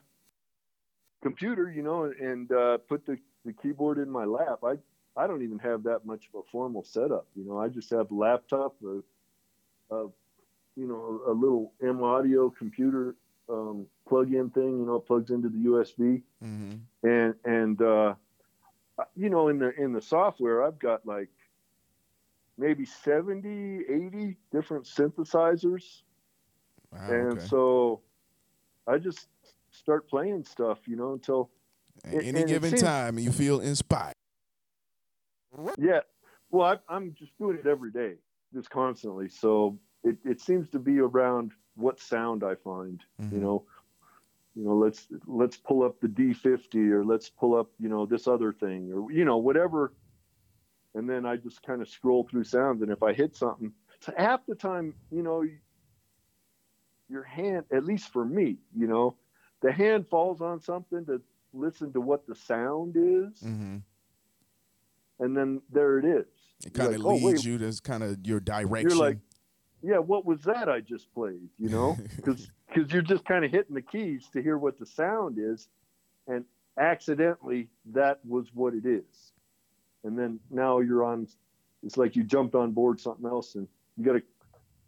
computer, 1.22 1.70
you 1.70 1.82
know, 1.82 2.04
and 2.04 2.50
uh, 2.52 2.78
put 2.88 3.06
the, 3.06 3.18
the 3.44 3.52
keyboard 3.52 3.98
in 3.98 4.10
my 4.10 4.24
lap. 4.24 4.60
I 4.64 4.76
I 5.16 5.26
don't 5.26 5.42
even 5.42 5.58
have 5.58 5.82
that 5.84 6.06
much 6.06 6.28
of 6.32 6.40
a 6.40 6.42
formal 6.50 6.84
setup. 6.84 7.26
You 7.34 7.44
know, 7.44 7.58
I 7.58 7.68
just 7.68 7.90
have 7.90 8.10
a 8.10 8.14
laptop, 8.14 8.76
a, 8.84 9.02
a 9.94 10.08
you 10.76 10.86
know, 10.86 11.20
a 11.26 11.32
little 11.32 11.72
M 11.82 12.02
audio 12.02 12.48
computer 12.50 13.16
um, 13.48 13.86
plug-in 14.08 14.50
thing. 14.50 14.78
You 14.78 14.86
know, 14.86 14.98
plugs 15.00 15.30
into 15.30 15.48
the 15.48 15.58
USB, 15.58 16.22
mm-hmm. 16.42 16.76
and 17.06 17.34
and 17.44 17.82
uh, 17.82 18.14
you 19.16 19.30
know, 19.30 19.48
in 19.48 19.58
the 19.58 19.74
in 19.80 19.92
the 19.92 20.02
software, 20.02 20.62
I've 20.62 20.78
got 20.78 21.04
like 21.04 21.28
maybe 22.56 22.84
70, 22.84 23.84
80 23.88 24.36
different 24.52 24.84
synthesizers, 24.84 26.02
wow, 26.92 27.10
and 27.10 27.32
okay. 27.38 27.46
so 27.46 28.00
I 28.86 28.98
just 28.98 29.28
start 29.80 30.08
playing 30.08 30.44
stuff. 30.44 30.78
You 30.86 30.96
know, 30.96 31.12
until 31.12 31.50
At 32.04 32.22
any 32.22 32.44
given 32.44 32.70
seems, 32.70 32.82
time 32.82 33.18
you 33.18 33.32
feel 33.32 33.60
inspired. 33.60 34.14
Yeah. 35.78 36.00
Well, 36.50 36.78
I, 36.88 36.96
am 36.96 37.14
just 37.18 37.36
doing 37.38 37.58
it 37.58 37.66
every 37.66 37.90
day, 37.90 38.14
just 38.52 38.70
constantly. 38.70 39.28
So 39.28 39.78
it, 40.04 40.16
it 40.24 40.40
seems 40.40 40.68
to 40.70 40.78
be 40.78 40.98
around 40.98 41.52
what 41.76 42.00
sound 42.00 42.44
I 42.44 42.54
find. 42.56 43.00
Mm-hmm. 43.20 43.34
You 43.34 43.40
know, 43.40 43.64
you 44.56 44.64
know, 44.64 44.74
let's 44.74 45.06
let's 45.26 45.56
pull 45.56 45.82
up 45.82 46.00
the 46.00 46.08
D50 46.08 46.90
or 46.90 47.04
let's 47.04 47.28
pull 47.28 47.58
up 47.58 47.70
you 47.78 47.88
know 47.88 48.06
this 48.06 48.26
other 48.26 48.52
thing 48.52 48.92
or 48.92 49.10
you 49.10 49.24
know 49.24 49.38
whatever. 49.38 49.92
And 50.94 51.08
then 51.08 51.24
I 51.24 51.36
just 51.36 51.62
kind 51.62 51.80
of 51.80 51.88
scroll 51.88 52.26
through 52.28 52.42
sounds, 52.42 52.82
and 52.82 52.90
if 52.90 53.00
I 53.00 53.12
hit 53.12 53.36
something, 53.36 53.72
so 54.00 54.12
half 54.16 54.44
the 54.46 54.56
time, 54.56 54.94
you 55.12 55.22
know, 55.22 55.44
your 57.08 57.22
hand, 57.22 57.64
at 57.72 57.84
least 57.84 58.12
for 58.12 58.24
me, 58.24 58.56
you 58.76 58.88
know, 58.88 59.14
the 59.60 59.72
hand 59.72 60.06
falls 60.08 60.40
on 60.40 60.60
something 60.60 61.04
to 61.06 61.20
listen 61.52 61.92
to 61.92 62.00
what 62.00 62.26
the 62.26 62.34
sound 62.34 62.96
is. 62.96 63.42
Mm-hmm 63.42 63.78
and 65.20 65.36
then 65.36 65.60
there 65.70 65.98
it 65.98 66.04
is. 66.04 66.26
It 66.66 66.74
kind 66.74 66.94
of 66.94 67.00
like, 67.00 67.22
leads 67.22 67.46
oh, 67.46 67.50
you 67.50 67.58
to 67.58 67.80
kind 67.82 68.02
of 68.02 68.18
your 68.24 68.40
direction. 68.40 68.90
You're 68.90 68.98
like, 68.98 69.18
yeah, 69.82 69.98
what 69.98 70.26
was 70.26 70.42
that 70.42 70.68
I 70.68 70.80
just 70.80 71.12
played? 71.14 71.48
You 71.58 71.68
know, 71.68 71.98
because 72.16 72.50
because 72.66 72.92
you're 72.92 73.02
just 73.02 73.24
kind 73.24 73.44
of 73.44 73.50
hitting 73.50 73.74
the 73.74 73.82
keys 73.82 74.28
to 74.32 74.42
hear 74.42 74.58
what 74.58 74.78
the 74.78 74.86
sound 74.86 75.38
is, 75.38 75.68
and 76.26 76.44
accidentally 76.78 77.68
that 77.92 78.18
was 78.26 78.46
what 78.54 78.74
it 78.74 78.86
is, 78.86 79.32
and 80.04 80.18
then 80.18 80.40
now 80.50 80.80
you're 80.80 81.04
on. 81.04 81.28
It's 81.82 81.96
like 81.96 82.16
you 82.16 82.24
jumped 82.24 82.54
on 82.54 82.72
board 82.72 83.00
something 83.00 83.26
else, 83.26 83.54
and 83.54 83.68
you 83.96 84.04
got 84.04 84.12
to 84.12 84.22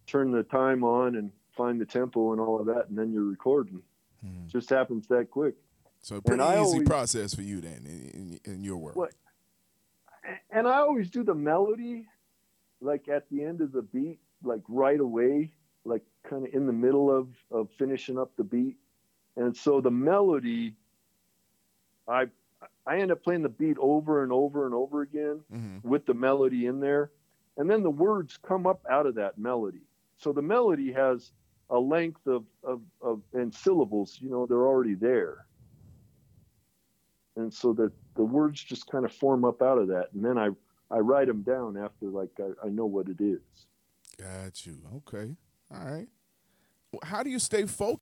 turn 0.07 0.31
the 0.31 0.43
time 0.43 0.85
on 0.85 1.17
and 1.17 1.31
find 1.57 1.81
the 1.81 1.87
tempo 1.87 2.33
and 2.33 2.41
all 2.41 2.61
of 2.61 2.67
that, 2.67 2.89
and 2.89 2.99
then 2.99 3.13
you're 3.13 3.25
recording. 3.25 3.83
Hmm. 4.23 4.47
Just 4.47 4.71
happens 4.71 5.07
that 5.09 5.31
quick. 5.31 5.55
So 6.01 6.21
pretty 6.21 6.43
easy 6.43 6.53
always, 6.57 6.89
process 6.89 7.35
for 7.35 7.43
you 7.43 7.61
then 7.61 7.87
in, 7.87 8.41
in, 8.45 8.55
in 8.55 8.65
your 8.65 8.77
work. 8.77 8.97
What, 8.97 9.13
and 10.51 10.67
I 10.67 10.79
always 10.79 11.11
do 11.11 11.23
the 11.23 11.35
melody 11.35 12.07
like 12.81 13.09
at 13.09 13.29
the 13.31 13.45
end 13.45 13.61
of 13.61 13.73
the 13.73 13.83
beat, 13.83 14.19
like 14.43 14.63
right 14.69 14.99
away, 14.99 15.53
like 15.85 16.03
kind 16.29 16.47
of 16.47 16.53
in 16.53 16.67
the 16.67 16.73
middle 16.73 17.11
of, 17.11 17.29
of 17.51 17.69
finishing 17.79 18.19
up 18.19 18.33
the 18.37 18.45
beat. 18.45 18.77
And 19.37 19.57
so 19.57 19.81
the 19.81 19.91
melody, 19.91 20.75
I 22.09 22.27
I 22.87 22.99
end 22.99 23.13
up 23.13 23.23
playing 23.23 23.43
the 23.43 23.49
beat 23.49 23.77
over 23.79 24.23
and 24.23 24.33
over 24.33 24.67
and 24.67 24.75
over 24.75 25.03
again 25.03 25.41
mm-hmm. 25.53 25.89
with 25.89 26.05
the 26.07 26.15
melody 26.15 26.67
in 26.67 26.81
there. 26.81 27.11
And 27.57 27.71
then 27.71 27.83
the 27.83 27.91
words 27.91 28.39
come 28.43 28.67
up 28.67 28.85
out 28.91 29.07
of 29.07 29.15
that 29.17 29.39
melody. 29.39 29.83
So 30.17 30.33
the 30.33 30.43
melody 30.43 30.93
has 30.93 31.33
a 31.71 31.79
length 31.79 32.27
of, 32.27 32.45
of, 32.63 32.81
of 33.01 33.23
and 33.33 33.55
syllables, 33.55 34.19
you 34.21 34.31
know, 34.31 34.47
they're 34.47 34.67
already 34.67 34.95
there 34.95 35.47
and 37.37 37.53
so 37.53 37.73
that 37.75 37.93
the 38.15 38.25
words 38.25 38.63
just 38.63 38.91
kind 38.91 39.05
of 39.05 39.13
form 39.13 39.45
up 39.45 39.63
out 39.63 39.79
of 39.79 39.89
that, 39.89 40.09
and 40.15 40.25
then 40.25 40.39
I 40.39 40.51
I 40.91 40.99
write 40.99 41.29
them 41.29 41.43
down 41.43 41.77
after 41.77 42.07
like 42.07 42.31
I, 42.39 42.67
I 42.67 42.69
know 42.69 42.87
what 42.87 43.09
it 43.09 43.21
is. 43.21 43.41
Got 44.19 44.67
you. 44.67 44.79
Okay. 44.97 45.35
All 45.73 45.85
right. 45.85 46.09
How 47.03 47.23
do 47.23 47.31
you 47.31 47.39
stay 47.39 47.65
focused 47.67 48.01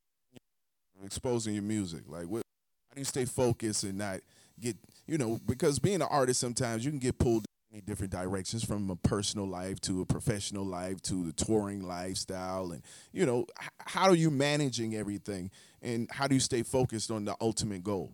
exposing 1.04 1.54
your 1.54 1.62
music? 1.62 2.02
Like, 2.06 2.26
what? 2.26 2.42
How 2.88 2.94
do 2.96 3.00
you 3.00 3.04
stay 3.04 3.24
focused 3.24 3.84
and 3.84 3.98
not 3.98 4.20
get 4.58 4.76
you 5.06 5.18
know 5.18 5.40
because 5.46 5.78
being 5.78 6.02
an 6.02 6.08
artist 6.10 6.40
sometimes 6.40 6.84
you 6.84 6.90
can 6.90 7.00
get 7.00 7.18
pulled 7.18 7.44
different 7.86 8.12
directions 8.12 8.64
from 8.64 8.90
a 8.90 8.96
personal 8.96 9.46
life 9.46 9.80
to 9.80 10.00
a 10.00 10.06
professional 10.06 10.64
life 10.64 11.00
to 11.00 11.24
the 11.24 11.32
touring 11.32 11.86
lifestyle 11.86 12.72
and 12.72 12.82
you 13.12 13.24
know 13.24 13.46
how 13.78 14.08
are 14.08 14.16
you 14.16 14.30
managing 14.30 14.96
everything 14.96 15.50
and 15.80 16.10
how 16.10 16.26
do 16.26 16.34
you 16.34 16.40
stay 16.40 16.62
focused 16.62 17.10
on 17.12 17.24
the 17.24 17.36
ultimate 17.40 17.84
goal 17.84 18.12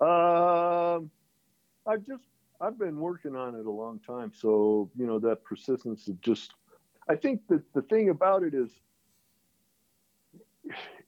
um, 0.00 1.10
I've 1.86 2.06
just 2.06 2.22
I've 2.60 2.78
been 2.78 2.98
working 2.98 3.34
on 3.34 3.54
it 3.54 3.66
a 3.66 3.70
long 3.70 4.00
time, 4.00 4.32
so 4.34 4.90
you 4.96 5.06
know 5.06 5.18
that 5.20 5.44
persistence 5.44 6.06
of 6.08 6.20
just. 6.20 6.52
I 7.08 7.16
think 7.16 7.40
that 7.48 7.62
the 7.72 7.82
thing 7.82 8.10
about 8.10 8.42
it 8.42 8.52
is, 8.52 8.70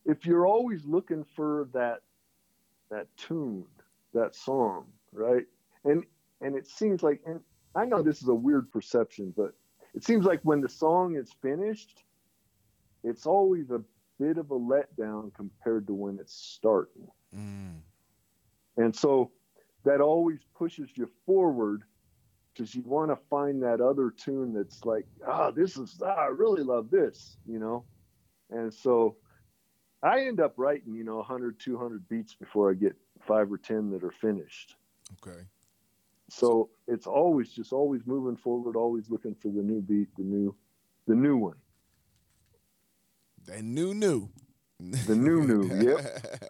if 0.06 0.24
you're 0.24 0.46
always 0.46 0.84
looking 0.84 1.24
for 1.36 1.68
that 1.72 2.00
that 2.90 3.06
tune, 3.16 3.66
that 4.12 4.34
song, 4.34 4.86
right? 5.12 5.46
And 5.84 6.04
and 6.40 6.56
it 6.56 6.66
seems 6.66 7.02
like, 7.02 7.20
and 7.26 7.40
I 7.74 7.84
know 7.84 8.02
this 8.02 8.22
is 8.22 8.28
a 8.28 8.34
weird 8.34 8.70
perception, 8.70 9.32
but 9.36 9.52
it 9.94 10.04
seems 10.04 10.24
like 10.24 10.40
when 10.42 10.60
the 10.60 10.68
song 10.68 11.16
is 11.16 11.30
finished, 11.42 12.04
it's 13.04 13.26
always 13.26 13.70
a 13.70 13.80
bit 14.18 14.38
of 14.38 14.50
a 14.50 14.58
letdown 14.58 15.32
compared 15.34 15.86
to 15.86 15.94
when 15.94 16.18
it's 16.20 16.34
starting. 16.34 17.08
Mm. 17.34 17.80
And 18.76 18.94
so 18.94 19.30
that 19.84 20.00
always 20.00 20.40
pushes 20.54 20.90
you 20.94 21.08
forward 21.26 21.82
because 22.52 22.74
you 22.74 22.82
want 22.82 23.10
to 23.10 23.16
find 23.28 23.62
that 23.62 23.80
other 23.80 24.10
tune 24.10 24.52
that's 24.52 24.84
like, 24.84 25.06
ah, 25.26 25.48
oh, 25.48 25.50
this 25.50 25.76
is, 25.76 26.00
ah, 26.04 26.08
I 26.08 26.26
really 26.26 26.62
love 26.62 26.90
this, 26.90 27.36
you 27.46 27.58
know? 27.58 27.84
And 28.50 28.72
so 28.72 29.16
I 30.02 30.26
end 30.26 30.40
up 30.40 30.54
writing, 30.56 30.94
you 30.94 31.04
know, 31.04 31.16
100, 31.16 31.58
200 31.58 32.08
beats 32.08 32.34
before 32.34 32.70
I 32.70 32.74
get 32.74 32.96
five 33.26 33.50
or 33.50 33.58
10 33.58 33.90
that 33.92 34.04
are 34.04 34.10
finished. 34.10 34.76
Okay. 35.24 35.40
So 36.30 36.70
it's 36.86 37.06
always 37.08 37.50
just 37.50 37.72
always 37.72 38.02
moving 38.06 38.36
forward, 38.36 38.76
always 38.76 39.10
looking 39.10 39.34
for 39.34 39.48
the 39.48 39.62
new 39.62 39.80
beat, 39.80 40.08
the 40.16 40.22
new, 40.22 40.54
the 41.06 41.14
new 41.16 41.36
one. 41.36 41.56
the 43.46 43.60
new 43.62 43.94
new. 43.94 44.28
The 45.06 45.14
new 45.16 45.42
new. 45.42 45.96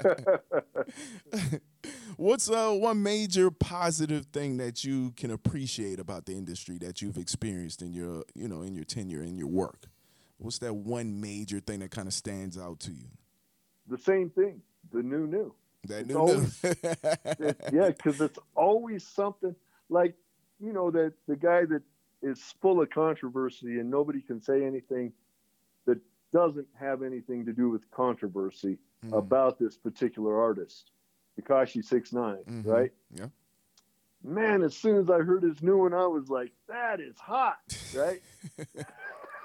yep. 0.05 1.63
What's 2.17 2.51
uh, 2.51 2.73
one 2.73 3.03
major 3.03 3.51
positive 3.51 4.27
thing 4.27 4.59
that 4.59 4.85
you 4.85 5.13
can 5.17 5.31
appreciate 5.31 5.99
about 5.99 6.27
the 6.27 6.33
industry 6.35 6.77
that 6.79 7.01
you've 7.01 7.17
experienced 7.17 7.81
in 7.81 7.93
your, 7.95 8.25
you 8.35 8.47
know, 8.47 8.61
in 8.63 8.75
your 8.75 8.85
tenure 8.85 9.23
in 9.23 9.37
your 9.39 9.49
work? 9.49 9.87
What's 10.37 10.59
that 10.59 10.75
one 10.75 11.21
major 11.21 11.61
thing 11.61 11.81
that 11.81 11.91
kind 11.91 12.07
of 12.07 12.15
stands 12.15 12.57
out 12.59 12.81
to 12.81 12.93
you? 12.93 13.07
The 13.89 13.99
same 13.99 14.29
thing. 14.31 14.61
The 14.93 15.03
new 15.03 15.27
new. 15.27 15.55
That 15.89 16.01
It's 16.01 16.09
new 16.11 16.17
always- 16.17 16.63
new. 16.63 16.71
It- 17.41 17.61
yeah, 17.73 17.89
because 17.89 18.21
it's 18.21 18.39
always 18.55 19.07
something 19.07 19.57
like 19.91 20.15
you 20.61 20.73
know 20.73 20.91
that 20.91 21.13
the 21.27 21.37
guy 21.37 21.65
that 21.67 21.83
is 22.23 22.41
full 22.63 22.81
of 22.81 22.89
controversy 22.91 23.81
and 23.81 23.91
nobody 23.91 24.21
can 24.21 24.41
say 24.41 24.65
anything 24.65 25.13
that 25.87 25.99
doesn't 26.33 26.67
have 26.79 27.03
anything 27.03 27.45
to 27.47 27.53
do 27.53 27.69
with 27.71 27.91
controversy 27.91 28.79
Mhm. 29.05 29.17
about 29.19 29.59
this 29.59 29.77
particular 29.79 30.39
artist, 30.39 30.93
Tekashi 31.39 31.83
Six 31.83 32.13
Mhm. 32.47 32.67
right? 32.67 32.93
Yeah. 33.15 33.29
Man, 34.23 34.63
as 34.63 34.77
soon 34.77 34.97
as 34.99 35.09
I 35.09 35.19
heard 35.21 35.43
his 35.43 35.63
new 35.63 35.79
one, 35.79 35.95
I 35.95 36.07
was 36.07 36.29
like, 36.29 36.53
"That 36.69 37.01
is 37.01 37.19
hot," 37.19 37.59
right? 37.95 38.23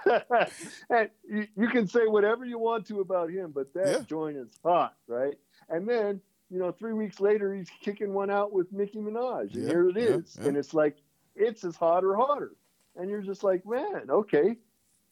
and 0.90 1.10
you, 1.28 1.48
you 1.56 1.68
can 1.70 1.88
say 1.88 2.06
whatever 2.08 2.46
you 2.46 2.60
want 2.60 2.86
to 2.88 3.00
about 3.00 3.30
him, 3.32 3.52
but 3.52 3.74
that 3.74 3.86
Yeah. 3.88 4.02
joint 4.06 4.38
is 4.38 4.60
hot, 4.64 4.96
right? 5.08 5.40
And 5.70 5.88
then, 5.88 6.22
you 6.50 6.60
know, 6.60 6.72
three 6.72 6.94
weeks 6.94 7.20
later, 7.20 7.54
he's 7.54 7.70
kicking 7.82 8.14
one 8.14 8.30
out 8.30 8.54
with 8.54 8.72
Nicki 8.72 9.00
Minaj, 9.00 9.54
and 9.54 9.64
Yeah, 9.64 9.68
here 9.70 9.90
it 9.90 9.98
is. 9.98 10.10
yeah, 10.10 10.16
is, 10.18 10.38
yeah. 10.42 10.48
and 10.48 10.58
it's 10.58 10.74
like 10.74 10.98
it's 11.36 11.64
as 11.64 11.76
hot 11.76 12.04
or 12.04 12.16
hotter, 12.16 12.52
and 12.96 13.10
you're 13.10 13.22
just 13.22 13.44
like, 13.44 13.66
man, 13.66 14.10
okay, 14.10 14.56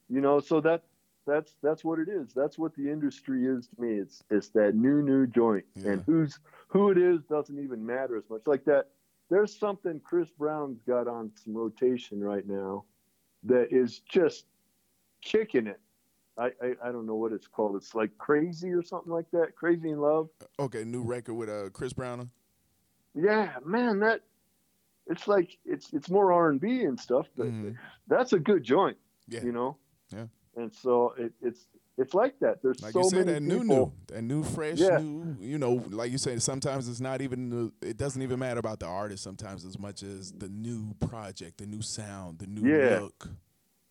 you 0.08 0.20
know, 0.20 0.40
so 0.40 0.60
that 0.60 0.84
that's 1.26 1.54
that's 1.62 1.84
what 1.84 1.98
it 1.98 2.08
is. 2.08 2.32
That's 2.34 2.58
what 2.58 2.74
the 2.74 2.90
industry 2.90 3.46
is 3.46 3.68
to 3.68 3.80
me. 3.80 3.94
It's 3.94 4.22
it's 4.30 4.48
that 4.50 4.74
new 4.74 5.02
new 5.02 5.26
joint, 5.26 5.64
and 5.84 6.02
who's 6.06 6.38
who 6.68 6.90
it 6.90 6.98
is 6.98 7.22
doesn't 7.24 7.58
even 7.58 7.84
matter 7.84 8.16
as 8.16 8.24
much. 8.30 8.42
Like 8.46 8.64
that, 8.66 8.88
there's 9.30 9.56
something 9.58 10.00
Chris 10.04 10.28
Brown's 10.38 10.80
got 10.86 11.08
on 11.08 11.30
some 11.42 11.54
rotation 11.54 12.22
right 12.22 12.46
now 12.46 12.84
that 13.44 13.72
is 13.72 14.00
just 14.00 14.46
kicking 15.22 15.66
it. 15.66 15.80
I, 16.36 16.46
I, 16.62 16.74
I 16.88 16.92
don't 16.92 17.06
know 17.06 17.14
what 17.14 17.32
it's 17.32 17.46
called. 17.46 17.76
It's 17.76 17.94
like 17.94 18.16
crazy 18.18 18.70
or 18.70 18.82
something 18.82 19.12
like 19.12 19.30
that. 19.32 19.54
Crazy 19.54 19.90
in 19.90 20.00
love. 20.00 20.28
okay, 20.58 20.84
new 20.84 21.02
record 21.02 21.34
with 21.34 21.48
uh, 21.48 21.70
Chris 21.72 21.92
Brown. 21.92 22.30
Yeah, 23.14 23.52
man, 23.64 24.00
that 24.00 24.22
it's 25.06 25.28
like 25.28 25.58
it's 25.64 25.92
it's 25.92 26.10
more 26.10 26.32
R 26.32 26.50
and 26.50 26.60
B 26.60 26.82
and 26.82 26.98
stuff, 26.98 27.26
but 27.36 27.46
Mhm. 27.46 27.76
that's 28.08 28.32
a 28.32 28.38
good 28.38 28.64
joint. 28.64 28.96
Yeah. 29.28 29.44
You 29.44 29.52
know. 29.52 29.76
Yeah. 30.10 30.26
And 30.56 30.72
so 30.74 31.14
it, 31.16 31.32
it's 31.40 31.66
it's 31.96 32.12
like 32.14 32.38
that. 32.40 32.60
There's 32.62 32.82
Like 32.82 32.92
so 32.92 33.02
you 33.04 33.10
said, 33.10 33.18
many 33.26 33.32
that 33.34 33.40
new 33.42 33.60
people. 33.60 33.76
new, 34.08 34.14
that 34.16 34.22
new 34.22 34.42
fresh 34.42 34.78
Yeah. 34.80 34.98
new. 34.98 35.36
You 35.38 35.58
know, 35.58 35.84
like 35.90 36.10
you 36.10 36.18
said, 36.18 36.42
sometimes 36.42 36.88
it's 36.88 37.00
not 37.00 37.20
even. 37.22 37.50
The, 37.50 37.72
it 37.88 37.96
doesn't 37.96 38.20
even 38.20 38.40
matter 38.40 38.58
about 38.58 38.80
the 38.80 38.86
artist. 38.86 39.22
Sometimes 39.22 39.64
as 39.64 39.78
much 39.78 40.02
as 40.02 40.32
the 40.32 40.48
new 40.48 40.94
project, 40.94 41.58
the 41.58 41.66
new 41.66 41.82
sound, 41.82 42.40
the 42.40 42.48
new 42.48 42.66
Yeah. 42.68 42.98
look. 43.00 43.28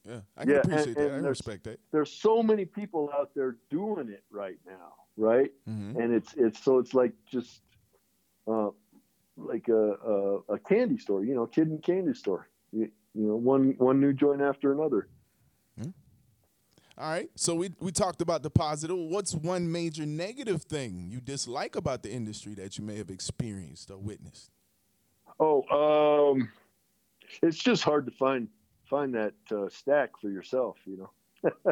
Yeah, 0.05 0.19
I 0.37 0.41
can 0.43 0.49
Yeah, 0.51 0.55
and- 0.57 0.65
appreciate 0.73 0.95
that. 0.97 1.11
I 1.11 1.17
respect 1.17 1.63
that. 1.65 1.79
There's 1.91 2.11
so 2.11 2.43
many 2.43 2.65
people 2.65 3.09
out 3.17 3.31
there 3.33 3.55
doing 3.69 4.09
it 4.09 4.23
right 4.31 4.59
now, 4.65 4.93
right? 5.17 5.51
hmm 5.65 5.95
and 5.99 6.13
it's 6.13 6.33
it's 6.33 6.61
so 6.63 6.79
it's 6.79 6.93
like 6.93 7.13
just 7.25 7.61
uh, 8.47 8.69
like 9.37 9.67
a, 9.69 9.91
a 9.93 10.37
a 10.55 10.59
candy 10.59 10.97
store, 10.97 11.23
you 11.23 11.33
know, 11.35 11.45
kid 11.45 11.67
and 11.69 11.81
candy 11.81 12.13
store. 12.13 12.49
You, 12.71 12.91
you 13.13 13.27
know, 13.27 13.35
one 13.35 13.75
one 13.77 14.01
new 14.01 14.13
joint 14.13 14.41
after 14.41 14.71
another. 14.73 15.07
All 16.95 17.09
right. 17.09 17.31
So 17.35 17.55
we 17.55 17.71
we 17.79 17.91
talked 17.91 18.21
about 18.21 18.43
the 18.43 18.51
positive. 18.51 18.95
What's 18.95 19.33
one 19.33 19.71
major 19.71 20.05
negative 20.05 20.61
thing 20.61 21.07
you 21.09 21.19
dislike 21.21 21.75
about 21.75 22.03
the 22.03 22.11
industry 22.11 22.53
that 22.55 22.77
you 22.77 22.83
may 22.83 22.97
have 22.97 23.09
experienced 23.09 23.89
or 23.89 23.97
witnessed? 23.97 24.51
Oh, 25.39 25.63
um, 26.35 26.49
it's 27.41 27.57
just 27.57 27.83
hard 27.83 28.05
to 28.05 28.11
find 28.11 28.47
find 28.93 29.13
that 29.15 29.33
uh, 29.51 29.69
stack 29.69 30.11
for 30.21 30.29
yourself. 30.29 30.77
You 30.85 30.97
know, 30.97 31.11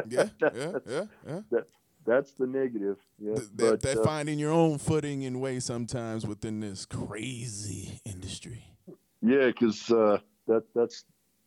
Yeah, 0.08 0.24
That- 0.40 0.54
yeah, 0.56 0.66
that's- 0.72 1.08
yeah, 1.26 1.40
yeah. 1.50 1.60
that's 2.04 2.32
the 2.32 2.46
negative. 2.46 2.98
Yeah, 3.18 3.34
Th- 3.36 3.48
that, 3.48 3.56
but 3.56 3.80
that 3.82 3.98
uh, 3.98 4.04
finding 4.04 4.38
your 4.38 4.52
own 4.52 4.78
footing 4.78 5.22
in 5.22 5.38
way 5.40 5.60
sometimes 5.60 6.26
within 6.26 6.60
this 6.60 6.84
crazy 6.84 8.00
industry. 8.04 8.64
yeah, 9.22 9.46
because 9.46 9.90
uh, 9.90 10.18
that 10.48 10.64
that's 10.74 11.04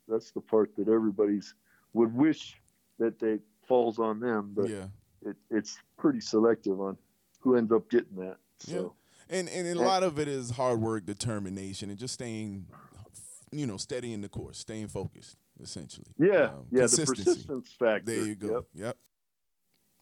that's 0.07 0.31
the 0.31 0.41
part 0.41 0.75
that 0.77 0.88
everybody's 0.88 1.53
would 1.93 2.13
wish 2.15 2.55
that 2.99 3.19
they 3.19 3.39
falls 3.67 3.99
on 3.99 4.19
them, 4.19 4.53
but 4.55 4.69
yeah. 4.69 4.85
it, 5.25 5.35
it's 5.49 5.77
pretty 5.97 6.21
selective 6.21 6.79
on 6.79 6.97
who 7.41 7.55
ends 7.55 7.71
up 7.71 7.89
getting 7.89 8.15
that. 8.17 8.38
So. 8.59 8.93
And 9.29 9.49
and 9.49 9.67
a 9.67 9.81
lot 9.81 10.03
of 10.03 10.19
it 10.19 10.27
is 10.27 10.51
hard 10.51 10.79
work, 10.79 11.05
determination, 11.05 11.89
and 11.89 11.97
just 11.97 12.13
staying, 12.13 12.67
you 13.51 13.65
know, 13.65 13.77
steady 13.77 14.13
in 14.13 14.21
the 14.21 14.29
course, 14.29 14.59
staying 14.59 14.88
focused, 14.89 15.35
essentially. 15.62 16.08
Yeah, 16.18 16.46
Um, 16.46 16.65
yeah, 16.72 16.88
the 16.88 17.06
persistence 17.06 17.72
factor. 17.78 18.06
There 18.12 18.26
you 18.26 18.36
go. 18.36 18.54
Yep. 18.56 18.63
Yep. 18.76 18.98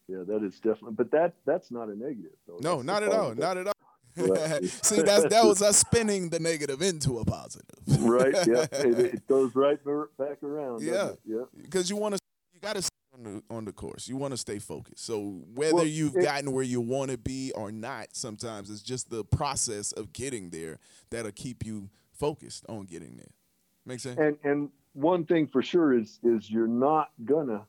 Yeah, 0.10 0.24
that 0.28 0.44
is 0.44 0.56
definitely. 0.60 0.94
But 0.96 1.12
that 1.12 1.36
that's 1.46 1.72
not 1.72 1.90
a 1.90 1.96
negative. 1.96 2.32
Though. 2.48 2.58
No, 2.62 2.76
That's 2.78 2.86
not 2.86 3.04
at 3.04 3.12
all. 3.14 3.36
Not 3.36 3.58
at 3.58 3.68
all. 3.68 3.74
Right. 4.18 4.64
See, 4.66 5.02
that's 5.02 5.24
that 5.28 5.44
was 5.46 5.62
us 5.62 5.78
spinning 5.78 6.30
the 6.30 6.40
negative 6.40 6.82
into 6.82 7.20
a 7.20 7.26
positive. 7.26 7.70
right. 8.00 8.34
Yeah, 8.46 8.66
it, 8.72 9.00
it 9.16 9.28
goes 9.28 9.56
right 9.56 9.80
back 10.18 10.44
around. 10.44 10.82
Yeah. 10.82 11.12
Yeah. 11.26 11.44
because 11.62 11.90
you 11.90 11.96
want 11.96 12.16
to 12.16 12.20
you 12.54 12.60
got 12.60 12.76
to 12.76 12.82
stay 12.82 12.90
on 13.16 13.24
the, 13.24 13.44
on 13.56 13.66
the 13.66 13.72
course 13.72 14.08
you 14.08 14.18
want 14.18 14.32
to 14.32 14.38
stay 14.38 14.58
focused 14.58 15.06
so 15.06 15.44
whether 15.54 15.76
Well, 15.76 15.86
you've 15.86 16.16
it- 16.16 16.24
gotten 16.24 16.52
where 16.52 16.64
you 16.64 16.82
want 16.82 17.12
to 17.12 17.18
be 17.18 17.52
or 17.54 17.72
not 17.72 18.08
sometimes 18.14 18.72
it's 18.72 18.82
just 18.82 19.12
the 19.12 19.24
process 19.24 19.92
of 19.92 20.14
getting 20.14 20.50
there 20.50 20.80
that'll 21.12 21.32
keep 21.32 21.64
you 21.64 21.90
focused 22.12 22.66
on 22.68 22.86
getting 22.86 23.16
there 23.18 23.30
Makes 23.86 24.04
sense 24.04 24.18
And 24.20 24.38
and 24.44 24.70
one 24.94 25.26
thing 25.26 25.48
for 25.48 25.62
sure 25.62 25.94
is 25.94 26.20
is 26.24 26.50
you're 26.50 26.68
not 26.68 27.12
gonna 27.26 27.66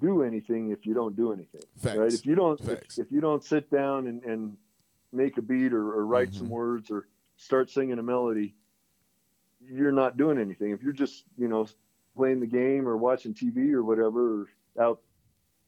do 0.00 0.22
anything 0.22 0.70
if 0.70 0.86
you 0.86 0.94
don't 0.94 1.16
do 1.16 1.32
anything. 1.32 1.62
facts 1.78 1.96
Right. 1.96 2.12
If 2.12 2.26
you 2.26 2.34
don't 2.34 2.60
if, 2.60 2.98
if 2.98 3.10
you 3.12 3.20
don't 3.20 3.42
sit 3.42 3.70
down 3.70 4.06
and, 4.06 4.22
and 4.24 4.56
make 5.12 5.38
a 5.38 5.42
beat 5.42 5.72
or, 5.72 5.92
or 5.92 6.06
write 6.06 6.34
some 6.34 6.46
Mhm. 6.48 6.50
words 6.50 6.90
or 6.90 7.08
start 7.36 7.70
singing 7.70 7.98
a 7.98 8.02
melody, 8.02 8.54
you're 9.60 9.92
not 9.92 10.16
doing 10.16 10.38
anything. 10.38 10.70
If 10.72 10.82
you're 10.82 10.92
just 10.92 11.24
you 11.36 11.48
know 11.48 11.66
playing 12.16 12.40
the 12.40 12.46
game 12.46 12.86
or 12.88 12.96
watching 12.96 13.32
TV 13.34 13.72
or 13.72 13.82
whatever, 13.84 14.42
or 14.42 14.48
out 14.80 15.00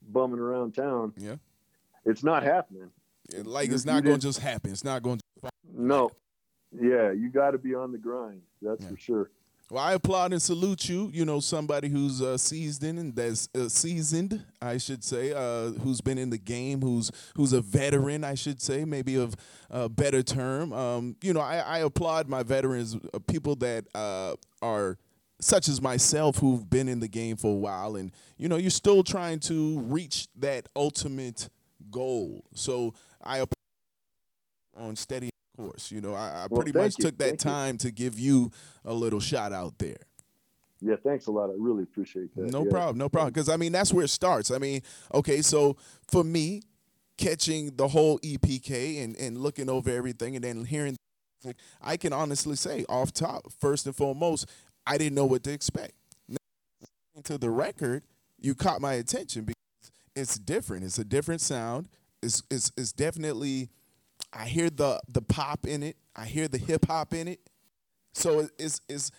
bumming 0.03 0.39
around 0.41 0.75
town, 0.75 1.13
yeah 1.17 1.37
it's 2.05 2.25
not 2.25 2.43
happening. 2.43 2.91
And, 3.37 3.47
like 3.47 3.71
it's 3.71 3.85
you 3.85 3.93
not 3.93 4.03
going 4.03 4.17
to 4.19 4.27
just 4.27 4.41
happen 4.41 4.73
it's 4.73 4.83
not 4.85 5.03
going 5.03 5.19
to 5.19 5.51
No. 5.73 6.11
Yeah, 6.73 7.11
you 7.13 7.31
got 7.31 7.51
to 7.53 7.59
be 7.59 7.75
on 7.75 7.91
the 7.93 7.99
grind. 7.99 8.43
That's 8.63 8.83
Yeah. 8.83 8.91
for 8.91 8.97
sure. 8.97 9.31
Well 9.71 9.83
i 9.83 9.93
applaud 9.95 10.33
and 10.33 10.43
salute 10.43 10.89
you 10.89 11.11
you 11.13 11.25
know 11.25 11.41
somebody 11.41 11.89
who's 11.89 12.21
uh, 12.21 12.37
seasoned 12.37 12.99
and 12.99 13.15
that's 13.17 13.49
uh, 13.55 13.69
seasoned 13.69 14.45
i 14.61 14.77
should 14.77 15.03
say 15.03 15.33
uh, 15.33 15.71
who's 15.83 16.01
been 16.01 16.19
in 16.19 16.31
the 16.31 16.39
game 16.39 16.81
who's 16.81 17.11
who's 17.37 17.53
a 17.53 17.61
veteran 17.61 18.25
i 18.25 18.35
should 18.35 18.61
say 18.61 18.85
maybe 18.85 19.15
of 19.15 19.35
a 19.71 19.89
better 19.89 20.23
term. 20.23 20.73
Um, 20.73 21.17
you 21.23 21.33
know 21.33 21.41
I, 21.41 21.59
I 21.59 21.79
applaud 21.79 22.29
my 22.29 22.43
veterans 22.43 22.97
uh, 23.15 23.19
people 23.21 23.57
that 23.57 23.87
uh, 23.95 24.35
are 24.61 24.99
such 25.41 25.69
as 25.69 25.81
myself 25.81 26.37
who've 26.37 26.69
been 26.69 26.89
in 26.89 27.01
the 27.01 27.09
game 27.09 27.37
for 27.37 27.53
a 27.53 27.57
while. 27.57 27.97
And 27.97 28.13
you 28.37 28.49
know 28.49 28.57
you're 28.57 28.71
still 28.71 29.03
trying 29.03 29.39
to 29.41 29.81
reach 29.81 30.29
that 30.39 30.69
ultimate 30.77 31.49
goal. 31.91 32.45
So 32.55 32.95
i 33.23 33.39
applaud 33.39 33.55
on 34.77 34.97
steady 34.97 35.31
course 35.57 35.91
you 35.91 36.01
know 36.01 36.15
i, 36.15 36.45
I 36.45 36.47
Well, 36.51 36.63
pretty 36.63 36.77
much 36.79 36.95
you, 36.99 37.05
took 37.05 37.19
that 37.19 37.25
thank 37.25 37.45
you. 37.45 37.51
time 37.51 37.79
to 37.79 37.91
give 37.91 38.19
you 38.19 38.51
a 38.85 38.95
little 38.95 39.21
shout 39.21 39.53
out 39.53 39.79
there 39.79 39.99
Yeah, 40.83 40.97
thanks 41.05 41.27
a 41.27 41.31
lot. 41.31 41.51
I 41.51 41.55
really 41.59 41.83
appreciate 41.83 42.35
that. 42.37 42.51
no 42.51 42.65
Yeah. 42.65 42.71
problem, 42.71 42.97
no 42.97 43.11
problem. 43.11 43.33
Because 43.35 43.51
I 43.51 43.57
mean, 43.59 43.71
that's 43.73 43.93
where 43.93 44.05
it 44.07 44.09
starts. 44.11 44.51
I 44.51 44.57
mean, 44.57 44.81
okay, 45.13 45.43
so 45.43 45.77
for 46.09 46.25
me, 46.25 46.63
catching 47.19 47.77
the 47.77 47.89
whole 47.89 48.19
EPK 48.21 49.05
and, 49.05 49.15
and 49.19 49.37
looking 49.37 49.69
over 49.69 49.91
everything 49.91 50.37
and 50.37 50.43
then 50.45 50.65
hearing, 50.65 50.97
I 51.83 51.99
can 51.99 52.15
honestly 52.15 52.57
say, 52.57 52.87
off 52.89 53.13
top, 53.13 53.53
first 53.61 53.85
and 53.85 53.95
foremost, 53.95 54.49
I 54.87 54.97
didn't 54.97 55.17
know 55.17 55.27
what 55.27 55.43
to 55.45 55.53
expect. 55.53 55.93
Now, 56.27 56.39
to 57.25 57.37
the 57.37 57.51
record, 57.51 58.03
you 58.41 58.55
caught 58.55 58.81
my 58.81 58.95
attention 58.95 59.45
because 59.45 59.91
it's 60.17 60.39
different. 60.39 60.85
It's 60.85 60.99
a 60.99 61.05
different 61.05 61.43
sound. 61.43 61.89
It's 62.23 62.43
it's, 62.51 62.73
it's 62.79 62.93
definitely. 62.93 63.69
I 64.33 64.47
hear 64.47 64.71
the 64.71 65.01
the 65.09 65.23
pop 65.23 65.67
in 65.67 65.83
it. 65.83 65.97
I 66.15 66.25
hear 66.27 66.49
the 66.49 66.59
hip 66.59 66.87
hop 66.87 67.15
in 67.15 67.29
it. 67.29 67.41
So 68.13 68.47
it's 68.59 68.81
it's. 68.89 69.11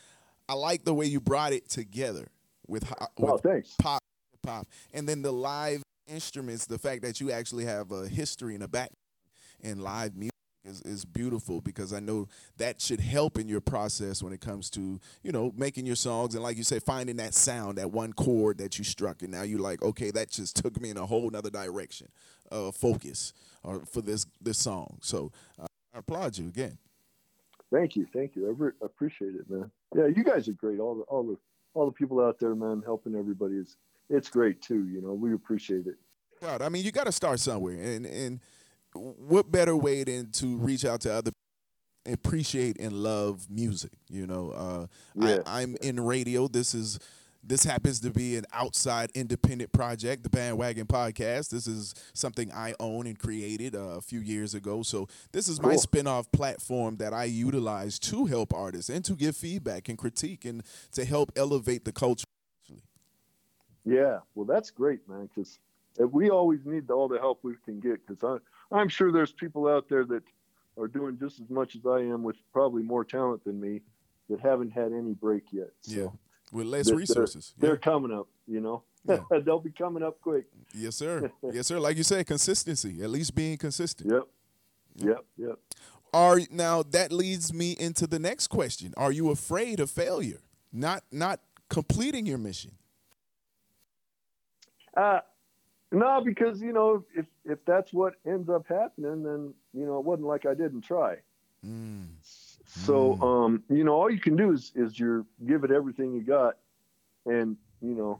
I 0.50 0.54
like 0.54 0.84
the 0.84 0.94
way 0.94 1.06
you 1.06 1.20
brought 1.22 1.54
it 1.54 1.70
together 1.70 2.28
with 2.68 2.92
oh, 3.00 3.08
with 3.18 3.32
Oh, 3.32 3.38
thanks. 3.38 3.74
pop, 3.80 4.02
hip 4.32 4.40
hop, 4.50 4.68
and 4.94 5.08
then 5.08 5.22
the 5.22 5.32
live 5.32 5.84
instruments. 6.08 6.66
The 6.66 6.78
fact 6.80 7.02
that 7.04 7.20
you 7.22 7.32
actually 7.32 7.66
have 7.66 7.92
a 7.92 8.08
history 8.08 8.56
and 8.56 8.64
a 8.64 8.68
back 8.68 8.92
in 9.62 9.80
live 9.82 10.16
music 10.16 10.31
is, 10.66 10.82
is 10.82 11.06
beautiful 11.06 11.62
because 11.62 11.94
I 11.94 12.00
know 12.00 12.28
that 12.58 12.82
should 12.82 13.00
help 13.00 13.38
in 13.38 13.48
your 13.48 13.62
process 13.62 14.22
when 14.22 14.34
it 14.34 14.42
comes 14.42 14.70
to 14.72 15.00
you 15.24 15.32
know 15.32 15.52
making 15.56 15.86
your 15.86 15.96
songs 15.96 16.36
and 16.36 16.44
like 16.44 16.58
you 16.58 16.64
say 16.64 16.80
finding 16.80 17.18
that 17.18 17.34
sound 17.34 17.78
that 17.78 17.92
one 17.92 18.14
chord 18.14 18.58
that 18.60 18.78
you 18.78 18.84
struck 18.84 19.22
and 19.22 19.32
now 19.32 19.42
you're 19.42 19.60
like 19.60 19.82
okay 19.82 20.12
that 20.12 20.30
just 20.30 20.56
took 20.56 20.80
me 20.80 20.90
in 20.90 20.98
a 20.98 21.06
whole 21.06 21.30
nother 21.30 21.50
direction 21.50 22.08
uh, 22.52 22.72
focus 22.72 23.34
or 23.64 23.84
for 23.86 24.02
this 24.02 24.26
this 24.42 24.58
song 24.58 24.98
so 25.02 25.32
uh, 25.60 25.66
I 25.94 26.00
applaud 26.00 26.38
you 26.38 26.48
again. 26.48 26.78
Thank 27.72 27.96
you, 27.96 28.06
thank 28.14 28.36
you. 28.36 28.48
I 28.48 28.54
re- 28.56 28.72
appreciate 28.82 29.36
it, 29.36 29.50
man. 29.50 29.72
Yeah, 29.96 30.08
you 30.08 30.24
guys 30.24 30.48
are 30.48 30.54
great. 30.54 30.80
All 30.80 30.96
the 30.96 31.04
all 31.04 31.24
the 31.24 31.38
all 31.74 31.86
the 31.86 31.92
people 31.92 32.20
out 32.22 32.38
there, 32.40 32.54
man, 32.54 32.82
helping 32.86 33.16
everybody 33.16 33.56
is 33.56 33.78
it's 34.10 34.30
great 34.30 34.62
too. 34.62 34.88
You 34.88 35.02
know, 35.02 35.14
we 35.14 35.34
appreciate 35.34 35.88
it. 35.88 35.96
Proud. 36.40 36.62
I 36.62 36.70
mean, 36.70 36.84
you 36.84 36.92
got 36.92 37.06
to 37.06 37.12
start 37.12 37.40
somewhere, 37.40 37.76
and 37.76 38.06
and 38.06 38.40
what 38.94 39.52
better 39.52 39.76
way 39.76 40.04
than 40.04 40.32
to 40.32 40.58
reach 40.58 40.86
out 40.86 41.02
to 41.02 41.14
other 41.14 41.32
appreciate 42.06 42.80
and 42.80 42.94
love 42.94 43.48
music 43.50 43.92
you 44.10 44.26
know 44.26 44.50
uh, 44.52 44.88
yeah. 45.16 45.38
I, 45.46 45.62
i'm 45.62 45.76
in 45.82 46.00
radio 46.00 46.48
this 46.48 46.74
is 46.74 46.98
this 47.44 47.64
happens 47.64 48.00
to 48.02 48.10
be 48.12 48.36
an 48.38 48.46
outside 48.54 49.12
independent 49.14 49.72
project 49.72 50.24
the 50.24 50.30
bandwagon 50.30 50.88
podcast 50.88 51.50
this 51.50 51.68
is 51.68 51.94
something 52.14 52.52
i 52.54 52.74
own 52.80 53.06
and 53.06 53.20
created 53.20 53.76
uh, 53.76 53.98
a 53.98 54.02
few 54.02 54.20
years 54.20 54.56
ago 54.56 54.82
so 54.82 55.08
this 55.32 55.48
is 55.48 55.62
my 55.62 55.70
Cool. 55.72 55.78
spin-off 55.80 56.32
platform 56.32 56.98
that 56.98 57.14
i 57.14 57.26
utilize 57.26 58.00
to 58.00 58.26
help 58.26 58.52
artists 58.52 58.90
and 58.90 59.06
to 59.06 59.14
give 59.14 59.36
feedback 59.38 59.88
and 59.88 59.98
critique 60.00 60.44
and 60.44 60.64
to 60.94 61.06
help 61.06 61.32
elevate 61.36 61.86
the 61.86 61.92
culture 61.92 62.26
Yeah, 63.84 64.20
well, 64.36 64.46
that's 64.46 64.70
great, 64.70 65.08
man. 65.10 65.28
Because 65.34 65.58
we 65.98 66.30
always 66.30 66.60
need 66.66 66.90
all 66.92 67.08
the 67.08 67.18
help 67.20 67.40
we 67.44 67.56
can 67.66 67.80
get. 67.80 68.06
Because 68.06 68.24
I, 68.24 68.38
I'm 68.72 68.88
sure 68.90 69.12
there's 69.12 69.32
people 69.32 69.68
out 69.68 69.90
there 69.90 70.06
that 70.06 70.24
are 70.78 70.88
doing 70.88 71.18
just 71.20 71.40
as 71.42 71.50
much 71.50 71.76
as 71.76 71.86
I 71.86 72.00
am, 72.00 72.24
with 72.24 72.38
probably 72.54 72.84
more 72.84 73.04
talent 73.04 73.44
than 73.44 73.60
me, 73.60 73.82
that 74.30 74.40
haven't 74.40 74.72
had 74.72 74.94
any 74.94 75.14
break 75.14 75.44
yet. 75.52 75.70
So 75.82 75.92
yeah 75.94 76.08
with 76.54 76.68
less 76.68 76.88
they're- 76.88 76.98
resources 76.98 77.54
they're 77.58 77.72
Yeah. 77.74 77.78
coming 77.78 78.12
up. 78.12 78.28
You 78.48 78.60
know, 78.62 78.84
Yeah. 79.08 79.24
they'll 79.46 79.60
be 79.60 79.72
coming 79.72 80.04
up 80.04 80.20
quick. 80.22 80.46
yes 80.74 80.96
sir 80.96 81.32
yes 81.54 81.68
sir 81.68 81.80
like 81.80 81.96
you 81.98 82.04
said 82.04 82.26
consistency 82.28 83.02
at 83.04 83.10
least 83.10 83.34
being 83.36 83.58
consistent 83.58 84.12
Yep, 84.12 84.28
yep, 84.98 85.26
yep. 85.38 85.60
Are 86.14 86.40
now 86.52 86.84
that 86.84 87.12
leads 87.14 87.54
me 87.54 87.72
into 87.80 88.06
the 88.06 88.20
next 88.20 88.48
question. 88.48 88.94
Are 88.98 89.14
you 89.14 89.30
afraid 89.32 89.80
of 89.80 89.90
failure? 89.90 90.42
Not 90.74 91.04
not 91.12 91.40
completing 91.70 92.26
your 92.26 92.38
mission. 92.38 92.72
Uh, 94.96 95.20
no, 95.92 96.22
because 96.24 96.62
you 96.62 96.74
know, 96.74 97.04
if 97.16 97.26
if 97.46 97.64
that's 97.66 97.92
what 97.94 98.14
ends 98.26 98.50
up 98.50 98.66
happening, 98.68 99.24
then 99.24 99.54
you 99.74 99.86
know, 99.86 100.00
it 100.00 100.06
wasn't 100.06 100.28
like 100.28 100.46
I 100.46 100.54
didn't 100.54 100.82
try. 100.82 101.18
Mm. 101.66 102.08
So, 102.66 103.18
Mm. 103.22 103.24
um, 103.24 103.64
you 103.70 103.84
know, 103.84 103.94
all 103.94 104.10
you 104.10 104.20
can 104.20 104.36
do 104.36 104.52
is 104.52 104.72
is 104.76 104.98
you 105.00 105.26
give 105.46 105.64
it 105.64 105.72
everything 105.72 106.14
you 106.14 106.22
got, 106.24 106.58
and 107.26 107.58
you 107.82 107.96
know, 107.96 108.20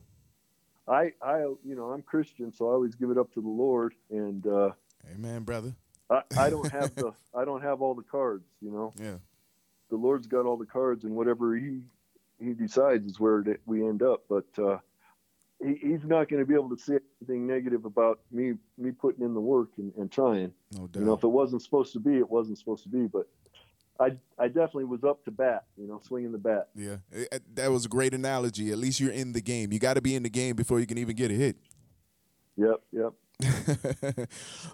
I 0.88 1.14
I 1.22 1.40
you 1.42 1.76
know 1.76 1.92
I'm 1.92 2.02
Christian, 2.02 2.52
so 2.52 2.70
I 2.70 2.74
always 2.74 2.96
give 2.96 3.10
it 3.12 3.18
up 3.18 3.32
to 3.34 3.42
the 3.42 3.48
Lord, 3.48 3.94
and 4.10 4.46
uh, 4.46 4.72
Amen, 5.14 5.44
brother. 5.44 5.74
I, 6.10 6.22
I 6.38 6.50
don't 6.50 6.70
have 6.80 6.96
the 6.96 7.14
I 7.34 7.46
don't 7.46 7.62
have 7.62 7.82
all 7.82 7.96
the 7.96 8.04
cards. 8.04 8.46
You 8.62 8.72
know, 8.72 8.94
Yeah. 9.00 9.18
the 9.90 9.96
Lord's 9.96 10.28
got 10.28 10.46
all 10.46 10.58
the 10.58 10.66
cards, 10.66 11.06
and 11.06 11.16
whatever 11.16 11.56
He 11.56 11.82
He 12.40 12.54
decides 12.54 13.06
is 13.06 13.20
where 13.20 13.40
it, 13.40 13.62
we 13.66 13.88
end 13.88 14.04
up. 14.04 14.24
But 14.28 14.46
uh, 14.62 14.80
he, 15.64 15.76
He's 15.76 16.04
not 16.04 16.30
going 16.30 16.42
to 16.42 16.46
be 16.46 16.54
able 16.54 16.70
to 16.76 16.82
say 16.82 17.00
anything 17.22 17.48
negative 17.48 17.86
about 17.86 18.20
me 18.32 18.54
me 18.78 18.92
putting 18.92 19.24
in 19.24 19.34
the 19.34 19.42
work 19.42 19.70
and, 19.78 19.94
and 19.96 20.12
trying. 20.12 20.52
No 20.72 20.88
doubt. 20.88 21.00
You 21.00 21.06
know, 21.06 21.14
if 21.14 21.24
it 21.24 21.28
wasn't 21.28 21.62
supposed 21.62 21.94
to 21.94 22.00
be, 22.00 22.18
it 22.18 22.30
wasn't 22.30 22.58
supposed 22.58 22.84
to 22.84 22.90
be. 22.90 23.08
But 23.08 23.28
I 24.00 24.18
I 24.40 24.48
definitely 24.48 24.86
was 24.86 25.04
up 25.04 25.24
to 25.26 25.32
bat. 25.32 25.66
You 25.78 25.88
know, 25.88 26.00
swinging 26.04 26.32
the 26.32 26.38
bat. 26.38 26.70
yeah. 26.76 26.98
Eh, 27.14 27.26
eh, 27.32 27.40
That 27.56 27.72
was 27.72 27.86
a 27.86 27.90
great 27.90 28.14
analogy. 28.14 28.72
At 28.72 28.78
least 28.78 29.00
you're 29.00 29.12
in 29.12 29.34
the 29.34 29.42
game. 29.42 29.72
You 29.72 29.80
got 29.80 29.96
to 29.96 30.02
be 30.02 30.16
in 30.16 30.24
the 30.24 30.30
game 30.30 30.56
before 30.56 30.80
you 30.80 30.88
can 30.88 30.98
even 30.98 31.16
get 31.16 31.32
a 31.32 31.36
hit. 31.36 31.58
Yep, 32.58 32.82
yep. 32.92 33.14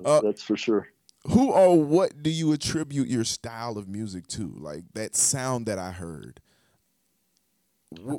Uh, 0.05 0.21
That's 0.21 0.43
for 0.43 0.57
sure. 0.57 0.87
Who 1.29 1.51
or 1.51 1.81
what 1.81 2.21
do 2.23 2.29
you 2.29 2.53
attribute 2.53 3.07
your 3.09 3.23
style 3.25 3.77
of 3.77 3.87
music 3.87 4.27
to? 4.27 4.53
Like 4.57 4.83
that 4.93 5.15
sound 5.15 5.65
that 5.65 5.77
I 5.79 5.91
heard. 5.91 6.39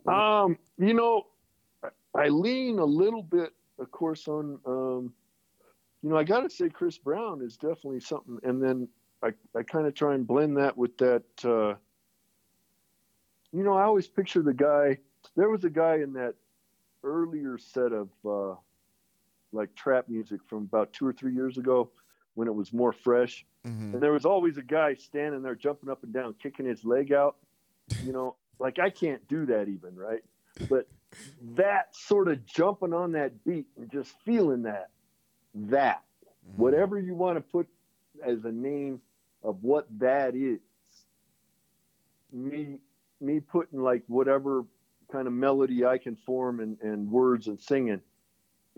Um, 0.07 0.59
you 0.79 0.95
know, 0.95 1.27
I- 2.27 2.29
lean 2.29 2.79
a 2.79 2.85
little 2.85 3.23
bit, 3.23 3.53
of 3.79 3.91
course, 3.91 4.29
on 4.29 4.59
um, 4.67 5.13
you 6.03 6.11
know, 6.11 6.17
I 6.17 6.25
got 6.25 6.41
to 6.41 6.51
say 6.51 6.69
Chris 6.69 6.97
Brown 6.99 7.43
is 7.43 7.57
definitely 7.57 8.01
something, 8.01 8.39
and 8.45 8.63
then 8.63 8.89
I 9.23 9.33
I 9.57 9.63
kind 9.63 9.87
of 9.87 9.95
try 9.95 10.15
and 10.15 10.27
blend 10.27 10.57
that 10.59 10.77
with 10.77 10.97
that. 10.99 11.25
Uh, 11.45 11.75
you 13.53 13.65
know, 13.65 13.73
I 13.75 13.85
always 13.85 14.07
picture 14.07 14.43
the 14.43 14.55
guy. 14.55 14.99
There 15.37 15.49
was 15.49 15.65
a 15.65 15.71
guy 15.71 15.97
in 15.97 16.13
that 16.15 16.35
earlier 17.03 17.59
set 17.59 17.93
of 17.93 18.09
uh, 18.25 18.55
like 19.53 19.75
trap 19.75 20.09
music 20.09 20.41
from 20.47 20.59
about 20.65 20.93
two 20.93 21.07
or 21.07 21.13
three 21.13 21.33
years 21.35 21.59
ago 21.59 21.91
when 22.35 22.47
it 22.47 22.55
was 22.55 22.73
more 22.73 22.93
fresh. 22.93 23.45
Mhm. 23.67 23.95
And 23.95 24.01
there 24.01 24.13
was 24.13 24.25
always 24.25 24.59
a 24.59 24.63
guy 24.63 24.95
standing 24.95 25.43
there 25.43 25.55
jumping 25.57 25.89
up 25.91 26.03
and 26.05 26.13
down, 26.13 26.35
kicking 26.35 26.67
his 26.67 26.85
leg 26.85 27.13
out. 27.13 27.37
You 28.05 28.13
know, 28.13 28.37
like 28.59 28.79
I 28.79 28.91
can't 28.91 29.27
do 29.29 29.47
that 29.47 29.69
even, 29.69 29.97
right? 29.97 30.23
But 30.69 30.87
that 31.55 31.95
sort 31.95 32.29
of 32.29 32.45
jumping 32.45 32.93
on 32.93 33.13
that 33.13 33.45
beat 33.45 33.67
and 33.77 33.91
just 33.91 34.13
feeling 34.25 34.63
that, 34.63 34.91
that, 35.55 36.05
Mhm. 36.47 36.57
whatever 36.57 36.99
you 36.99 37.15
want 37.15 37.37
to 37.37 37.41
put 37.41 37.69
as 38.23 38.45
a 38.45 38.53
name 38.53 39.01
of 39.43 39.63
what 39.63 39.87
that 39.99 40.35
is, 40.35 40.61
me, 42.33 42.81
me 43.21 43.41
putting 43.41 43.81
like 43.81 44.03
whatever 44.07 44.65
kind 45.11 45.27
of 45.27 45.33
melody 45.33 45.85
I 45.85 45.99
can 45.99 46.17
form 46.17 46.61
and, 46.61 46.79
and 46.81 47.11
words 47.11 47.47
and 47.49 47.61
singing, 47.61 48.03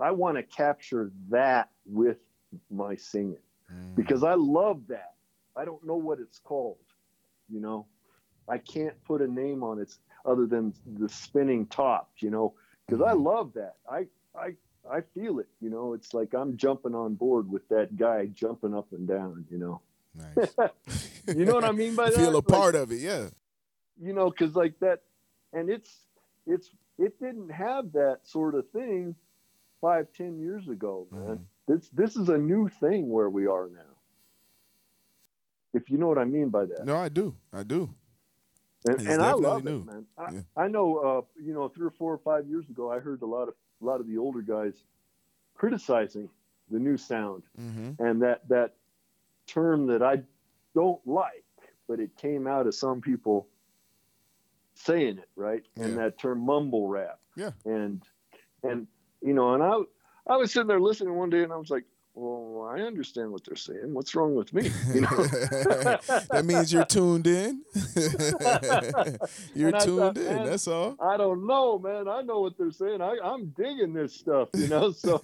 I 0.01 0.13
want 0.13 0.37
to 0.37 0.43
capture 0.43 1.11
that 1.29 1.71
with 1.85 2.19
my 2.71 2.97
singing 2.97 3.43
Mhm. 3.71 3.95
because 3.97 4.23
I 4.25 4.35
love 4.35 4.87
that. 4.89 5.15
I 5.57 5.65
don't 5.65 5.85
know 5.85 5.97
what 5.97 6.21
it's 6.21 6.39
called, 6.39 6.79
you 7.49 7.61
know. 7.61 7.87
I 8.49 8.59
can't 8.59 9.03
put 9.05 9.21
a 9.21 9.27
name 9.29 9.63
on 9.63 9.79
it 9.81 9.97
other 10.25 10.47
than 10.47 10.73
the 10.99 11.09
spinning 11.09 11.67
tops, 11.67 12.23
you 12.23 12.31
know, 12.31 12.55
because 12.87 13.03
I 13.03 13.13
Mhm. 13.15 13.25
love 13.25 13.53
that. 13.55 13.77
I 13.91 14.07
I 14.35 14.55
I 14.91 15.01
feel 15.03 15.39
it, 15.41 15.49
you 15.61 15.71
know. 15.71 15.93
It's 15.95 16.15
like 16.15 16.35
I'm 16.35 16.57
jumping 16.57 16.95
on 16.95 17.15
board 17.15 17.51
with 17.51 17.67
that 17.69 17.97
guy 17.97 18.27
jumping 18.27 18.75
up 18.75 18.93
and 18.93 19.07
down, 19.07 19.47
you 19.51 19.59
know. 19.59 19.81
Nice. 20.15 20.57
You 21.37 21.45
know 21.45 21.55
what 21.55 21.65
I 21.65 21.73
mean 21.73 21.95
by 21.95 22.11
that? 22.11 22.17
Feel 22.19 22.31
a 22.35 22.37
Like, 22.37 22.47
part 22.47 22.75
of 22.75 22.91
it, 22.91 22.97
yeah. 23.01 23.29
you 24.01 24.13
know, 24.13 24.31
because 24.31 24.57
like 24.57 24.79
that, 24.81 25.03
and 25.53 25.69
it's 25.71 26.07
it's 26.47 26.71
it 26.99 27.19
didn't 27.21 27.51
have 27.51 27.93
that 27.93 28.27
sort 28.27 28.55
of 28.55 28.69
thing 28.71 29.15
five 29.81 30.09
ten 30.13 30.39
years 30.41 30.67
ago, 30.69 31.07
man. 31.11 31.39
Mhm. 31.39 31.41
This 31.69 31.89
this 31.91 32.17
is 32.17 32.29
a 32.31 32.39
new 32.39 32.69
thing 32.69 33.09
where 33.11 33.31
we 33.31 33.47
are 33.47 33.69
now. 33.69 33.93
If 35.73 35.89
you 35.91 35.99
know 35.99 36.09
what 36.09 36.19
I 36.19 36.25
mean 36.25 36.49
by 36.49 36.65
that. 36.65 36.85
No, 36.85 36.97
I 36.97 37.09
do. 37.09 37.37
I 37.53 37.63
do. 37.63 37.95
And, 38.89 39.01
and 39.07 39.23
I 39.23 39.33
love 39.33 39.65
new. 39.65 39.79
it, 39.81 39.87
man. 39.87 40.07
I, 40.17 40.33
Yeah. 40.33 40.41
I 40.57 40.69
know, 40.69 40.97
uh, 40.99 41.21
you 41.43 41.53
know, 41.53 41.69
three 41.69 41.87
or 41.87 41.91
four 41.91 42.13
or 42.13 42.19
five 42.19 42.47
years 42.47 42.69
ago, 42.69 42.91
I 42.91 42.99
heard 42.99 43.23
a 43.23 43.27
lot 43.27 43.49
of 43.49 43.55
a 43.83 43.85
lot 43.85 44.01
of 44.01 44.07
the 44.07 44.19
older 44.19 44.43
guys 44.43 44.75
criticizing 45.55 46.29
the 46.71 46.79
new 46.79 46.97
sound 46.97 47.43
Mm-hmm. 47.61 48.03
and 48.03 48.23
that 48.23 48.49
that 48.49 48.75
term 49.47 49.87
that 49.89 50.03
I 50.03 50.23
don't 50.75 51.01
like, 51.07 51.45
but 51.89 52.01
it 52.01 52.17
came 52.17 52.47
out 52.47 52.67
of 52.67 52.75
some 52.75 53.01
people 53.01 53.49
saying 54.75 55.19
it 55.19 55.29
right, 55.37 55.65
and 55.77 55.99
that 55.99 56.19
term 56.19 56.41
mumble 56.41 56.89
rap. 56.89 57.19
Yeah. 57.37 57.51
and 57.65 58.03
and 58.63 58.87
you 59.23 59.33
know, 59.35 59.55
and 59.55 59.63
I 59.63 59.81
I 60.27 60.37
was 60.37 60.53
sitting 60.53 60.69
there 60.69 60.81
listening 60.81 61.15
one 61.15 61.31
day, 61.31 61.43
and 61.43 61.53
I 61.53 61.57
was 61.57 61.71
like. 61.71 61.85
Well, 62.23 62.69
I 62.71 62.81
understand 62.83 63.33
what 63.33 63.45
they're 63.47 63.57
saying. 63.57 63.95
What's 63.95 64.15
wrong 64.15 64.35
with 64.35 64.53
me? 64.53 64.71
You 64.95 65.01
know? 65.03 65.09
that 66.31 66.43
means 66.45 66.71
you're 66.73 66.85
tuned 66.85 67.27
in. 67.27 67.63
you're 69.55 69.73
tuned 69.73 70.17
thought, 70.17 70.19
in. 70.19 70.45
That's 70.45 70.69
all. 70.69 70.97
I 71.01 71.17
don't 71.17 71.47
know, 71.47 71.79
man. 71.79 72.09
I 72.09 72.21
know 72.23 72.41
what 72.41 72.59
they're 72.59 72.73
saying. 72.73 73.01
I, 73.01 73.17
I'm 73.25 73.47
digging 73.57 73.95
this 73.95 74.15
stuff, 74.15 74.49
you 74.55 74.69
know. 74.69 74.91
So, 74.93 75.21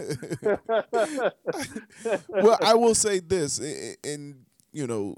well, 2.28 2.58
I 2.62 2.74
will 2.74 2.94
say 2.94 3.18
this 3.20 3.60
i- 3.60 3.64
i- 3.64 3.96
in 4.08 4.46
you 4.72 4.86
know 4.86 5.16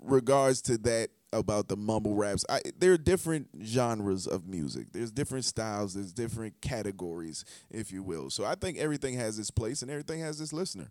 regards 0.00 0.60
to 0.62 0.78
that 0.78 1.10
about 1.32 1.68
the 1.68 1.76
mumble 1.76 2.14
raps. 2.14 2.44
I, 2.48 2.60
there 2.78 2.92
are 2.92 2.98
different 2.98 3.48
genres 3.64 4.26
of 4.26 4.46
music. 4.46 4.88
There's 4.92 5.10
different 5.12 5.44
styles. 5.44 5.94
There's 5.94 6.12
different 6.12 6.60
categories, 6.60 7.44
if 7.70 7.90
you 7.92 8.02
will. 8.02 8.28
So 8.30 8.44
I 8.44 8.54
think 8.54 8.76
everything 8.78 9.14
has 9.14 9.38
its 9.38 9.50
place 9.50 9.80
and 9.82 9.90
everything 9.90 10.20
has 10.20 10.40
its 10.40 10.52
listener. 10.52 10.90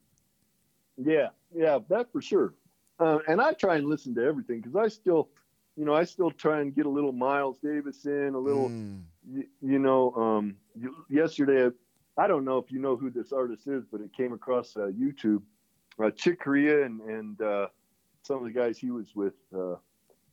Yeah, 0.98 1.30
yeah, 1.54 1.80
that 1.90 2.12
for 2.12 2.22
sure. 2.22 2.54
Uh, 3.00 3.20
and 3.28 3.42
I 3.42 3.54
try 3.54 3.76
and 3.78 3.88
listen 3.88 4.14
to 4.16 4.24
everything 4.24 4.62
because 4.62 4.76
I 4.76 4.88
still, 4.88 5.30
you 5.76 5.86
know, 5.86 5.94
I 5.94 6.04
still 6.04 6.30
try 6.32 6.62
and 6.62 6.74
get 6.76 6.86
a 6.86 6.90
little 6.90 7.12
Miles 7.12 7.58
Davis 7.60 8.06
in, 8.06 8.34
a 8.36 8.40
little, 8.40 8.70
Mm. 8.70 9.02
you, 9.32 9.44
you 9.62 9.80
know. 9.80 10.14
Um, 10.14 10.56
y- 10.76 10.90
yesterday, 11.10 11.76
I 12.18 12.28
don't 12.28 12.46
know 12.46 12.58
if 12.60 12.72
you 12.72 12.80
know 12.80 12.96
who 12.96 13.10
this 13.10 13.32
artist 13.32 13.68
is, 13.68 13.84
but 13.92 14.02
it 14.02 14.14
came 14.14 14.34
across 14.34 14.76
uh, 14.78 14.92
YouTube. 14.92 15.42
Uh, 16.02 16.12
Chick 16.12 16.40
Corea 16.42 16.86
and 16.86 17.02
and 17.02 17.42
uh, 17.42 17.68
some 18.24 18.38
of 18.38 18.44
the 18.44 18.52
guys 18.52 18.78
he 18.78 18.92
was 18.92 19.16
with. 19.16 19.34
Uh, 19.56 19.76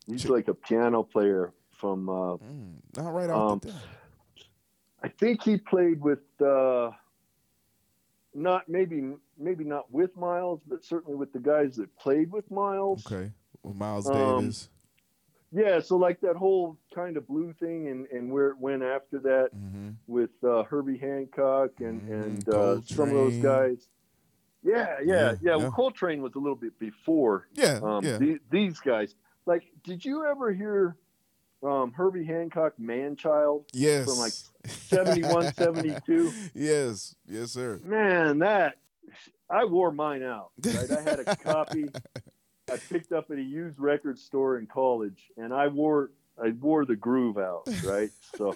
he's 0.07 0.29
like 0.29 0.49
a 0.49 0.55
piano 0.55 1.03
player 1.03 1.53
from. 1.71 2.09
Uh, 2.09 2.37
mm, 2.37 2.75
not 2.97 3.13
right 3.15 3.31
off 3.31 3.53
um, 3.65 3.73
I 5.03 5.09
think 5.09 5.43
he 5.43 5.57
played 5.57 6.01
with. 6.01 6.21
Not 8.39 8.69
maybe 8.69 9.13
maybe 9.37 9.65
not 9.65 9.91
with 9.91 10.17
Miles, 10.17 10.61
but 10.67 10.85
certainly 10.85 11.17
with 11.17 11.33
the 11.33 11.41
guys 11.41 11.77
that 11.77 11.95
played 11.97 12.31
with 12.31 12.49
Miles. 12.51 13.05
Okay, 13.07 13.33
well, 13.63 13.75
Miles 13.75 14.09
um, 14.09 14.41
Davis. 14.41 14.69
Yeah, 15.51 15.81
so 15.81 15.97
like 15.97 16.21
that 16.21 16.37
whole 16.37 16.77
kind 16.95 17.17
of 17.17 17.27
blue 17.27 17.55
thing, 17.55 17.89
and, 17.89 18.07
and 18.09 18.31
where 18.31 18.51
it 18.51 18.59
went 18.59 18.83
after 18.83 19.19
that 19.21 19.49
mm-hmm. 19.57 19.91
with 20.07 20.31
uh, 20.47 20.63
Herbie 20.65 20.99
Hancock 20.99 21.71
and 21.81 22.03
mm-hmm. 22.03 22.13
and 22.13 22.49
uh, 22.49 22.81
some 22.83 23.09
of 23.09 23.15
those 23.15 23.37
guys. 23.43 23.89
Yeah, 24.63 24.97
yeah, 25.03 25.05
yeah. 25.05 25.35
yeah. 25.41 25.57
Well, 25.57 25.73
Coltrane 25.73 26.21
was 26.21 26.35
a 26.35 26.39
little 26.39 26.57
bit 26.57 26.79
before. 26.79 27.49
Yeah, 27.55 27.81
um, 27.83 28.05
yeah. 28.05 28.19
The, 28.19 28.39
these 28.51 28.79
guys. 28.81 29.15
Like, 29.47 29.65
did 29.83 30.05
you 30.05 30.27
ever 30.27 30.53
hear 30.53 30.97
um, 31.63 31.93
Herbie 31.93 32.25
Hancock 32.25 32.75
"Manchild"? 32.79 33.65
Yes. 33.73 34.05
From 34.05 34.19
like 34.19 34.35
71, 34.69 35.55
72? 35.55 36.33
Yes, 36.55 37.15
yes, 37.27 37.53
sir. 37.53 37.81
Man, 37.85 38.39
that 38.41 38.77
I 39.51 39.65
wore 39.65 39.93
mine 39.93 40.23
out. 40.23 40.51
Right, 40.65 40.91
I 40.91 41.01
had 41.03 41.21
a 41.21 41.37
copy. 41.43 41.87
I 42.71 42.77
picked 42.77 43.13
up 43.13 43.31
at 43.31 43.39
a 43.39 43.43
used 43.43 43.79
record 43.79 44.19
store 44.19 44.59
in 44.59 44.67
college, 44.67 45.31
and 45.37 45.55
I 45.55 45.69
wore 45.69 46.11
I 46.43 46.51
wore 46.51 46.85
the 46.85 46.97
groove 46.97 47.39
out, 47.39 47.63
right? 47.85 48.11
So 48.37 48.55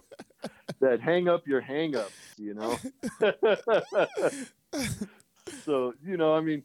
that 0.80 1.00
hang 1.00 1.28
up 1.28 1.46
your 1.46 1.60
hang 1.60 1.96
ups, 1.96 2.12
you 2.36 2.54
know. 2.54 2.78
so 5.64 5.94
you 6.04 6.16
know, 6.16 6.34
I 6.34 6.40
mean, 6.40 6.62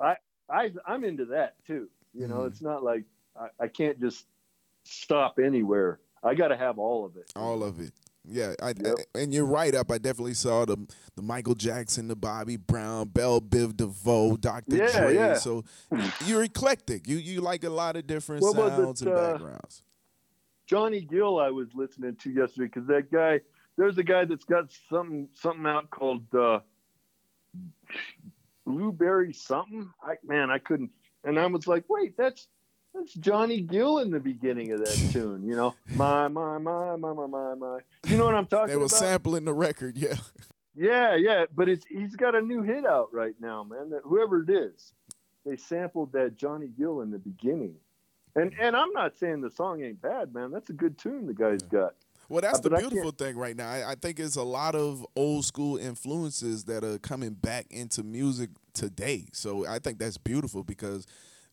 I 0.00 0.16
I 0.48 0.72
I'm 0.86 1.04
into 1.04 1.26
that 1.26 1.56
too. 1.66 1.88
You 2.14 2.28
know, 2.28 2.40
mm. 2.40 2.46
it's 2.46 2.62
not 2.62 2.82
like 2.82 3.04
I, 3.38 3.64
I 3.64 3.68
can't 3.68 4.00
just 4.00 4.26
stop 4.84 5.38
anywhere. 5.38 6.00
I 6.22 6.34
got 6.34 6.48
to 6.48 6.56
have 6.56 6.78
all 6.78 7.04
of 7.04 7.16
it. 7.16 7.32
All 7.36 7.62
of 7.62 7.80
it. 7.80 7.92
Yeah, 8.30 8.54
I, 8.62 8.68
yep. 8.68 8.94
I, 9.14 9.18
and 9.18 9.32
you're 9.32 9.46
right. 9.46 9.74
Up, 9.74 9.90
I 9.90 9.98
definitely 9.98 10.34
saw 10.34 10.64
the 10.64 10.76
the 11.16 11.22
Michael 11.22 11.54
Jackson, 11.54 12.08
the 12.08 12.16
Bobby 12.16 12.56
Brown, 12.56 13.08
Bell 13.08 13.40
Biv 13.40 13.76
DeVoe, 13.76 14.36
Dr. 14.36 14.76
Yeah, 14.76 15.00
Dre. 15.00 15.14
Yeah. 15.14 15.34
So 15.34 15.64
you're 16.26 16.42
eclectic. 16.42 17.08
You 17.08 17.16
you 17.16 17.40
like 17.40 17.64
a 17.64 17.70
lot 17.70 17.96
of 17.96 18.06
different 18.06 18.42
what 18.42 18.54
sounds 18.54 19.02
it, 19.02 19.08
and 19.08 19.16
uh, 19.16 19.32
backgrounds. 19.32 19.82
Johnny 20.66 21.00
Gill, 21.00 21.38
I 21.38 21.50
was 21.50 21.68
listening 21.74 22.16
to 22.16 22.30
yesterday 22.30 22.66
because 22.66 22.86
that 22.88 23.10
guy. 23.10 23.40
There's 23.76 23.96
a 23.96 24.02
guy 24.02 24.24
that's 24.24 24.44
got 24.44 24.72
something 24.90 25.28
something 25.34 25.64
out 25.64 25.88
called 25.90 26.24
uh, 26.34 26.58
Blueberry 28.66 29.32
something. 29.32 29.88
I 30.02 30.14
man, 30.24 30.50
I 30.50 30.58
couldn't. 30.58 30.90
And 31.22 31.38
I 31.38 31.46
was 31.46 31.66
like, 31.66 31.84
wait, 31.88 32.16
that's 32.16 32.48
that's 32.94 33.14
Johnny 33.14 33.60
Gill 33.60 33.98
in 33.98 34.10
the 34.10 34.20
beginning 34.20 34.72
of 34.72 34.80
that 34.80 35.10
tune, 35.12 35.42
you 35.44 35.54
know. 35.54 35.74
My, 35.94 36.28
my, 36.28 36.58
my, 36.58 36.96
my, 36.96 37.12
my, 37.12 37.26
my, 37.26 37.54
my. 37.54 37.78
You 38.06 38.16
know 38.16 38.24
what 38.24 38.34
I'm 38.34 38.46
talking 38.46 38.64
about? 38.64 38.66
They 38.68 38.76
were 38.76 38.84
about? 38.84 38.90
sampling 38.90 39.44
the 39.44 39.52
record, 39.52 39.96
yeah. 39.96 40.16
Yeah, 40.74 41.16
yeah, 41.16 41.46
but 41.54 41.68
it's 41.68 41.84
he's 41.86 42.14
got 42.14 42.36
a 42.36 42.40
new 42.40 42.62
hit 42.62 42.86
out 42.86 43.12
right 43.12 43.34
now, 43.40 43.64
man. 43.64 43.90
That 43.90 44.02
whoever 44.04 44.42
it 44.42 44.50
is, 44.50 44.92
they 45.44 45.56
sampled 45.56 46.12
that 46.12 46.36
Johnny 46.36 46.68
Gill 46.68 47.00
in 47.00 47.10
the 47.10 47.18
beginning, 47.18 47.74
and 48.36 48.54
and 48.60 48.76
I'm 48.76 48.92
not 48.92 49.18
saying 49.18 49.40
the 49.40 49.50
song 49.50 49.82
ain't 49.82 50.00
bad, 50.00 50.32
man. 50.32 50.52
That's 50.52 50.70
a 50.70 50.74
good 50.74 50.96
tune 50.96 51.26
the 51.26 51.34
guy's 51.34 51.62
yeah. 51.64 51.80
got. 51.80 51.94
Well, 52.28 52.42
that's 52.42 52.58
uh, 52.58 52.68
the 52.68 52.76
beautiful 52.76 53.10
thing 53.10 53.36
right 53.36 53.56
now. 53.56 53.68
I, 53.68 53.92
I, 53.92 53.94
think 53.94 54.20
it's 54.20 54.36
a 54.36 54.42
lot 54.42 54.74
of 54.74 55.04
old 55.16 55.46
school 55.46 55.78
influences 55.78 56.64
that 56.64 56.84
are 56.84 56.98
coming 56.98 57.30
back 57.30 57.66
into 57.70 58.02
music 58.02 58.50
today. 58.74 59.26
So 59.32 59.66
I 59.66 59.78
think 59.78 59.98
that's 59.98 60.18
beautiful 60.18 60.62
because 60.62 61.06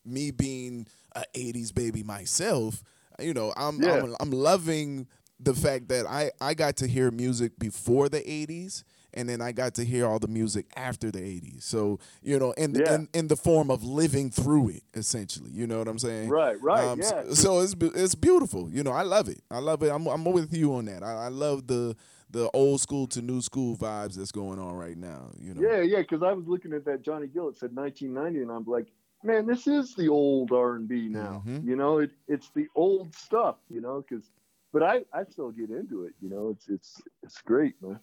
me 0.05 0.31
being 0.31 0.87
a 1.15 1.23
80s 1.33 1.73
baby 1.73 2.03
myself, 2.03 2.83
you 3.19 3.33
know, 3.33 3.53
I'm, 3.55 3.81
yeah. 3.81 4.03
I'm, 4.03 4.15
I'm 4.19 4.31
loving 4.31 5.07
the 5.39 5.53
fact 5.53 5.89
that 5.89 6.05
I 6.05 6.31
I 6.39 6.53
got 6.53 6.77
to 6.77 6.87
hear 6.87 7.11
music 7.11 7.59
before 7.59 8.07
the 8.09 8.21
80s 8.21 8.83
and 9.15 9.29
then 9.29 9.41
I 9.41 9.51
got 9.51 9.75
to 9.75 9.85
hear 9.85 10.05
all 10.05 10.19
the 10.19 10.27
music 10.27 10.65
after 10.75 11.09
the 11.09 11.19
80s. 11.19 11.63
So, 11.63 11.99
you 12.21 12.37
know, 12.37 12.51
in, 12.51 12.75
yeah. 12.75 12.95
in, 12.95 13.09
in 13.13 13.27
the 13.29 13.37
form 13.37 13.71
of 13.71 13.83
living 13.83 14.29
through 14.29 14.69
it 14.69 14.83
essentially. 14.93 15.51
You 15.51 15.67
know 15.67 15.79
what 15.79 15.87
I'm 15.87 15.99
saying? 15.99 16.29
Right, 16.29 16.61
right. 16.61 16.83
Um, 16.83 16.99
yeah. 16.99 17.23
So, 17.29 17.33
so, 17.33 17.59
it's 17.61 17.75
it's 17.95 18.15
beautiful. 18.15 18.69
You 18.69 18.83
know, 18.83 18.91
I 18.91 19.03
love 19.03 19.29
it. 19.29 19.41
I 19.49 19.59
love 19.59 19.83
it. 19.83 19.89
I'm 19.89 20.05
I'm 20.07 20.25
with 20.25 20.53
you 20.53 20.75
on 20.75 20.85
that. 20.85 21.01
I, 21.01 21.25
I 21.25 21.27
love 21.29 21.67
the 21.67 21.95
the 22.29 22.49
old 22.53 22.81
school 22.81 23.07
to 23.07 23.21
new 23.21 23.41
school 23.41 23.77
vibes 23.77 24.15
that's 24.15 24.31
going 24.31 24.59
on 24.59 24.73
right 24.73 24.97
now, 24.97 25.31
you 25.39 25.53
know. 25.53 25.61
Yeah, 25.61 25.81
yeah, 25.81 26.03
cuz 26.03 26.21
I 26.21 26.33
was 26.33 26.45
looking 26.47 26.73
at 26.73 26.83
that 26.85 27.01
Johnny 27.01 27.27
Gill 27.27 27.49
it 27.49 27.57
said 27.57 27.73
1990 27.73 28.41
and 28.41 28.51
I'm 28.51 28.65
like 28.65 28.87
man, 29.25 29.45
this 29.45 29.67
is 29.67 29.95
the 29.95 30.07
old 30.07 30.51
R 30.51 30.75
and 30.75 30.88
B 30.88 31.07
now. 31.09 31.43
Mm-hmm. 31.45 31.67
You 31.67 31.75
know, 31.75 31.99
it, 31.99 32.11
it's 32.27 32.49
the 32.51 32.67
old 32.75 33.13
stuff. 33.15 33.55
You 33.69 33.81
know, 33.81 34.03
because 34.07 34.29
but 34.71 34.83
I 34.83 35.01
I 35.13 35.23
still 35.29 35.51
get 35.51 35.69
into 35.69 36.05
it. 36.05 36.13
You 36.21 36.29
know, 36.29 36.49
it's 36.49 36.69
it's 36.69 37.01
it's 37.23 37.41
great, 37.41 37.75
man. 37.81 37.99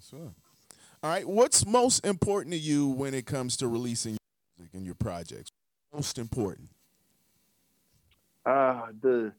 Sure. 0.00 0.32
All 1.02 1.10
right, 1.10 1.26
what's 1.26 1.66
most 1.66 2.04
important 2.04 2.52
to 2.52 2.58
you 2.58 2.86
when 2.86 3.14
it 3.14 3.26
comes 3.26 3.56
to 3.58 3.68
releasing 3.68 4.16
music 4.58 4.74
and 4.74 4.84
your 4.84 4.94
projects? 4.94 5.50
Most 5.92 6.18
important. 6.18 6.70
Uh 8.46 8.86
the 9.00 9.32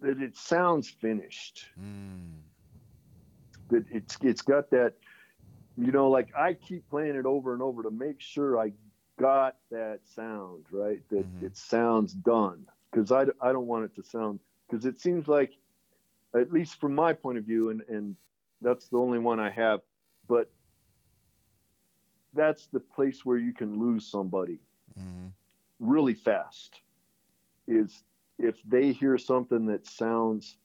that 0.00 0.20
it 0.20 0.36
sounds 0.36 0.88
finished. 0.88 1.66
Mm. 1.80 2.38
That 3.70 3.84
it's 3.90 4.16
it's 4.22 4.42
got 4.42 4.70
that 4.70 4.94
you 5.76 5.92
know, 5.92 6.10
like 6.10 6.34
I 6.36 6.54
keep 6.54 6.88
playing 6.88 7.16
it 7.16 7.26
over 7.26 7.52
and 7.52 7.62
over 7.62 7.82
to 7.82 7.90
make 7.90 8.20
sure 8.20 8.60
I 8.60 8.72
got 9.18 9.56
that 9.70 10.00
sound 10.04 10.64
right, 10.70 11.00
that 11.10 11.26
mm-hmm. 11.26 11.46
it 11.46 11.56
sounds 11.56 12.12
done. 12.12 12.66
Because 12.90 13.10
I, 13.10 13.22
I 13.40 13.52
don't 13.52 13.66
want 13.66 13.84
it 13.84 13.94
to 13.96 14.02
sound, 14.02 14.40
because 14.68 14.84
it 14.84 15.00
seems 15.00 15.26
like, 15.26 15.52
at 16.34 16.52
least 16.52 16.80
from 16.80 16.94
my 16.94 17.12
point 17.12 17.38
of 17.38 17.44
view, 17.44 17.70
and, 17.70 17.82
and 17.88 18.16
that's 18.60 18.88
the 18.88 18.98
only 18.98 19.18
one 19.18 19.40
I 19.40 19.50
have, 19.50 19.80
but 20.28 20.50
that's 22.34 22.66
the 22.66 22.80
place 22.80 23.24
where 23.24 23.36
you 23.36 23.52
can 23.52 23.78
lose 23.78 24.06
somebody 24.06 24.58
mm-hmm. 24.98 25.28
really 25.80 26.14
fast. 26.14 26.80
Is 27.68 28.02
if 28.38 28.56
they 28.66 28.92
hear 28.92 29.16
something 29.18 29.66
that 29.66 29.86
sounds 29.86 30.56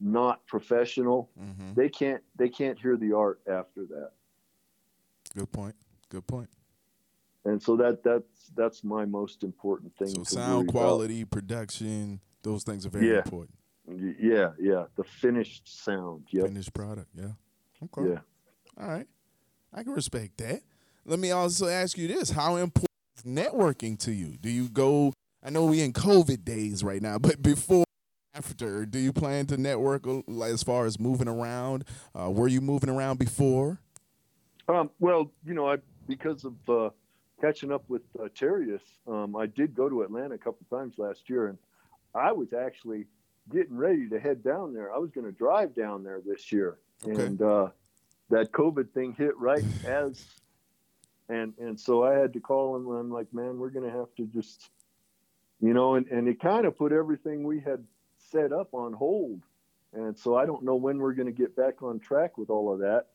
not 0.00 0.46
professional, 0.46 1.30
mm-hmm. 1.40 1.74
they 1.74 1.88
can't 1.88 2.22
they 2.36 2.48
can't 2.48 2.78
hear 2.78 2.96
the 2.96 3.12
art 3.12 3.40
after 3.48 3.84
that. 3.86 4.12
Good 5.36 5.52
point. 5.52 5.74
Good 6.08 6.26
point. 6.26 6.48
And 7.44 7.62
so 7.62 7.76
that 7.76 8.02
that's 8.02 8.50
that's 8.56 8.82
my 8.82 9.04
most 9.04 9.44
important 9.44 9.94
thing. 9.96 10.08
So 10.08 10.24
sound 10.24 10.68
quality, 10.68 11.22
about. 11.22 11.30
production, 11.30 12.20
those 12.42 12.64
things 12.64 12.86
are 12.86 12.88
very 12.88 13.10
yeah. 13.10 13.18
important. 13.18 13.56
Yeah, 14.18 14.52
yeah. 14.58 14.84
The 14.96 15.04
finished 15.04 15.84
sound. 15.84 16.24
Yep. 16.30 16.46
Finished 16.46 16.72
product. 16.72 17.08
Yeah. 17.14 17.32
Okay. 17.84 18.10
Yeah. 18.10 18.82
All 18.82 18.88
right. 18.88 19.06
I 19.72 19.82
can 19.82 19.92
respect 19.92 20.38
that. 20.38 20.62
Let 21.04 21.18
me 21.18 21.30
also 21.30 21.68
ask 21.68 21.98
you 21.98 22.08
this: 22.08 22.30
How 22.30 22.56
important 22.56 22.88
is 23.16 23.22
networking 23.22 23.98
to 24.00 24.12
you? 24.12 24.38
Do 24.40 24.48
you 24.48 24.68
go? 24.68 25.12
I 25.44 25.50
know 25.50 25.66
we 25.66 25.82
in 25.82 25.92
COVID 25.92 26.44
days 26.44 26.82
right 26.82 27.02
now, 27.02 27.18
but 27.18 27.42
before 27.42 27.84
after 28.34 28.84
do 28.84 28.98
you 28.98 29.12
plan 29.12 29.46
to 29.46 29.56
network 29.56 30.04
as 30.44 30.62
far 30.62 30.84
as 30.84 31.00
moving 31.00 31.28
around 31.28 31.84
uh, 32.14 32.30
were 32.30 32.48
you 32.48 32.60
moving 32.60 32.90
around 32.90 33.18
before 33.18 33.80
um, 34.68 34.90
well, 34.98 35.30
you 35.44 35.54
know, 35.54 35.70
I 35.70 35.76
because 36.06 36.44
of 36.44 36.54
uh, 36.68 36.90
catching 37.40 37.72
up 37.72 37.84
with 37.88 38.02
uh, 38.18 38.28
Terrius, 38.28 38.80
um, 39.06 39.36
I 39.36 39.46
did 39.46 39.74
go 39.74 39.88
to 39.88 40.02
Atlanta 40.02 40.34
a 40.34 40.38
couple 40.38 40.66
times 40.70 40.94
last 40.98 41.28
year, 41.28 41.48
and 41.48 41.58
I 42.14 42.32
was 42.32 42.52
actually 42.52 43.06
getting 43.52 43.76
ready 43.76 44.08
to 44.08 44.18
head 44.18 44.42
down 44.42 44.74
there. 44.74 44.92
I 44.92 44.98
was 44.98 45.10
going 45.10 45.26
to 45.26 45.32
drive 45.32 45.74
down 45.74 46.02
there 46.02 46.20
this 46.24 46.50
year, 46.50 46.78
okay. 47.06 47.22
and 47.22 47.40
uh, 47.42 47.68
that 48.30 48.52
COVID 48.52 48.90
thing 48.92 49.14
hit 49.16 49.36
right 49.38 49.64
as, 49.84 50.24
and 51.28 51.52
and 51.58 51.78
so 51.78 52.02
I 52.04 52.14
had 52.14 52.32
to 52.32 52.40
call 52.40 52.76
him. 52.76 52.88
And 52.88 52.98
I'm 52.98 53.12
like, 53.12 53.32
man, 53.32 53.58
we're 53.58 53.70
going 53.70 53.90
to 53.90 53.96
have 53.96 54.14
to 54.16 54.26
just, 54.26 54.70
you 55.60 55.74
know, 55.74 55.94
and 55.94 56.06
and 56.08 56.28
it 56.28 56.40
kind 56.40 56.66
of 56.66 56.76
put 56.76 56.92
everything 56.92 57.44
we 57.44 57.60
had 57.60 57.84
set 58.30 58.52
up 58.52 58.74
on 58.74 58.92
hold, 58.92 59.42
and 59.92 60.18
so 60.18 60.36
I 60.36 60.46
don't 60.46 60.64
know 60.64 60.76
when 60.76 60.98
we're 60.98 61.14
going 61.14 61.26
to 61.26 61.32
get 61.32 61.54
back 61.54 61.82
on 61.82 62.00
track 62.00 62.36
with 62.36 62.50
all 62.50 62.72
of 62.72 62.80
that. 62.80 63.06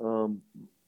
Um, 0.00 0.42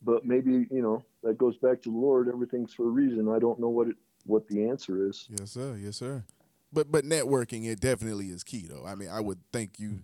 but 0.05 0.25
maybe 0.25 0.67
you 0.71 0.83
know 0.83 1.05
that 1.23 1.39
goes 1.39 1.57
back 1.59 1.83
to 1.83 1.91
the 1.91 1.97
Lord. 1.97 2.29
Everything's 2.29 2.75
for 2.75 2.87
a 2.87 2.91
reason. 2.91 3.29
I 3.29 3.39
don't 3.39 3.59
know 3.59 3.69
what 3.69 3.89
it 3.89 3.97
what 4.25 4.47
the 4.49 4.69
answer 4.69 5.07
is. 5.09 5.27
Yes, 5.29 5.53
sir. 5.53 5.79
Yes, 5.81 5.97
sir. 5.97 6.25
But 6.73 6.91
but 6.91 7.05
networking 7.05 7.67
it 7.67 7.81
definitely 7.81 8.29
is 8.29 8.43
key 8.43 8.67
though. 8.69 8.85
I 8.87 8.95
mean, 8.95 9.09
I 9.09 9.21
would 9.21 9.39
think 9.53 9.79
you, 9.79 10.01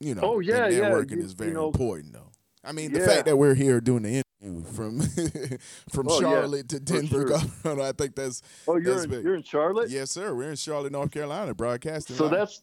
you 0.00 0.14
know, 0.14 0.22
oh 0.22 0.40
yeah, 0.40 0.68
networking 0.68 1.18
yeah. 1.18 1.24
is 1.24 1.32
very 1.32 1.50
you 1.50 1.56
know, 1.56 1.66
important 1.66 2.12
though. 2.12 2.30
I 2.64 2.72
mean, 2.72 2.92
yeah. 2.92 2.98
the 2.98 3.06
fact 3.06 3.26
that 3.26 3.36
we're 3.36 3.54
here 3.54 3.80
doing 3.80 4.02
the 4.02 4.22
interview 4.42 4.64
from 4.72 5.00
from 5.90 6.08
oh, 6.08 6.20
Charlotte 6.20 6.72
yeah, 6.72 6.78
to 6.78 6.80
Denver, 6.80 7.28
sure. 7.62 7.82
I 7.82 7.92
think 7.92 8.14
that's 8.14 8.42
oh 8.68 8.76
you're 8.76 8.94
that's 8.94 9.04
in, 9.04 9.10
big. 9.10 9.24
you're 9.24 9.34
in 9.34 9.42
Charlotte. 9.42 9.90
Yes, 9.90 10.10
sir. 10.10 10.34
We're 10.34 10.50
in 10.50 10.56
Charlotte, 10.56 10.92
North 10.92 11.10
Carolina, 11.10 11.54
broadcasting. 11.54 12.16
So 12.16 12.24
live. 12.24 12.32
that's 12.32 12.62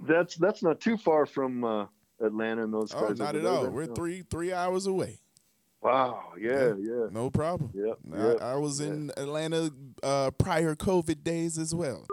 that's 0.00 0.34
that's 0.36 0.62
not 0.62 0.80
too 0.80 0.96
far 0.96 1.26
from 1.26 1.64
uh, 1.64 1.86
Atlanta 2.20 2.64
and 2.64 2.72
those 2.72 2.92
oh, 2.94 3.08
not 3.18 3.36
at 3.36 3.44
all. 3.44 3.68
We're 3.68 3.86
three 3.86 4.22
three 4.22 4.52
hours 4.52 4.86
away. 4.86 5.18
Wow. 5.80 6.32
Yeah. 6.38 6.74
Yeah. 6.78 7.06
No 7.10 7.30
problem. 7.30 7.70
Yep. 7.74 7.98
I, 8.12 8.26
yep. 8.28 8.42
I 8.42 8.56
was 8.56 8.80
yeah. 8.80 8.88
in 8.88 9.10
Atlanta 9.16 9.72
uh, 10.02 10.30
prior 10.32 10.74
COVID 10.74 11.24
days 11.24 11.58
as 11.58 11.74
well. 11.74 12.06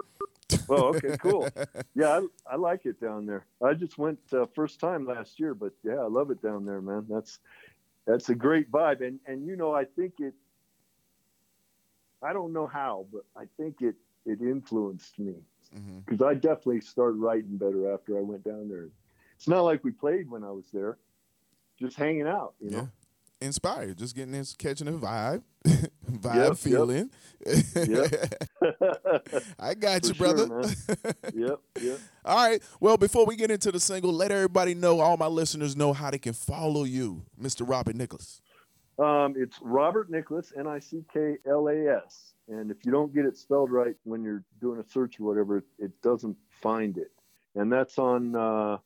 Oh, 0.69 0.95
okay, 0.95 1.17
cool. 1.21 1.49
Yeah, 1.93 2.21
I, 2.47 2.53
I 2.53 2.55
like 2.55 2.85
it 2.85 3.01
down 3.01 3.25
there. 3.25 3.45
I 3.61 3.73
just 3.73 3.97
went 3.97 4.19
uh, 4.31 4.45
first 4.55 4.79
time 4.79 5.05
last 5.05 5.39
year, 5.39 5.53
but 5.53 5.73
yeah, 5.83 5.95
I 5.95 6.07
love 6.07 6.31
it 6.31 6.41
down 6.41 6.65
there, 6.65 6.81
man. 6.81 7.05
That's 7.09 7.39
that's 8.05 8.29
a 8.29 8.35
great 8.35 8.71
vibe, 8.71 9.05
and 9.05 9.19
and 9.27 9.45
you 9.45 9.55
know, 9.55 9.73
I 9.73 9.83
think 9.83 10.13
it. 10.19 10.33
I 12.23 12.33
don't 12.33 12.53
know 12.53 12.65
how, 12.65 13.05
but 13.11 13.25
I 13.35 13.45
think 13.57 13.81
it 13.81 13.95
it 14.25 14.41
influenced 14.41 15.17
me 15.19 15.35
hmm 15.73 15.99
because 16.05 16.21
I 16.21 16.33
definitely 16.33 16.79
started 16.79 17.17
writing 17.17 17.57
better 17.57 17.93
after 17.93 18.17
I 18.17 18.21
went 18.21 18.45
down 18.45 18.69
there. 18.69 18.87
It's 19.37 19.47
not 19.47 19.61
like 19.61 19.83
we 19.83 19.91
played 19.91 20.29
when 20.29 20.43
I 20.43 20.51
was 20.51 20.65
there, 20.73 20.97
just 21.79 21.95
hanging 21.95 22.27
out, 22.27 22.53
you 22.59 22.71
know. 22.71 22.89
Inspired, 23.39 23.99
just 23.99 24.15
getting 24.15 24.31
this, 24.31 24.55
catching 24.55 24.87
a 24.87 24.93
vibe, 24.93 25.43
vibe 25.63 25.91
Yep, 26.23 26.35
yep. 26.35 26.57
feeling. 26.57 27.11
I 29.59 29.75
got 29.75 30.01
For 30.05 30.07
you, 30.07 30.13
brother. 30.15 30.47
man. 30.47 30.75
yep, 31.35 31.59
yep. 31.79 31.99
all 32.25 32.35
right. 32.47 32.63
Well, 32.79 32.97
before 32.97 33.27
we 33.27 33.35
get 33.35 33.51
into 33.51 33.71
the 33.71 33.79
single, 33.79 34.11
let 34.11 34.31
everybody 34.31 34.73
know, 34.73 35.01
all 35.01 35.17
my 35.17 35.27
listeners 35.27 35.75
know 35.75 35.93
how 35.93 36.09
they 36.09 36.17
can 36.17 36.33
follow 36.33 36.83
you, 36.83 37.25
Mr. 37.39 37.61
Robert 37.69 37.95
Nicklas. 37.95 38.41
Um, 38.97 39.35
it's 39.37 39.59
Robert 39.61 40.09
Nicklas, 40.11 40.51
N 40.57 40.65
I 40.65 40.79
C 40.79 41.05
K 41.13 41.35
L 41.47 41.67
A 41.67 41.97
S. 42.03 42.33
And 42.47 42.71
if 42.71 42.77
you 42.85 42.91
don't 42.91 43.13
get 43.13 43.25
it 43.25 43.37
spelled 43.37 43.71
right 43.71 43.93
when 44.03 44.23
you're 44.23 44.43
doing 44.59 44.79
a 44.79 44.83
search 44.83 45.19
or 45.19 45.25
whatever, 45.25 45.57
it, 45.57 45.65
it 45.77 46.01
doesn't 46.01 46.37
find 46.61 46.97
it. 46.97 47.11
And 47.53 47.71
that's 47.71 47.99
on 47.99 48.35
uh, 48.35 48.77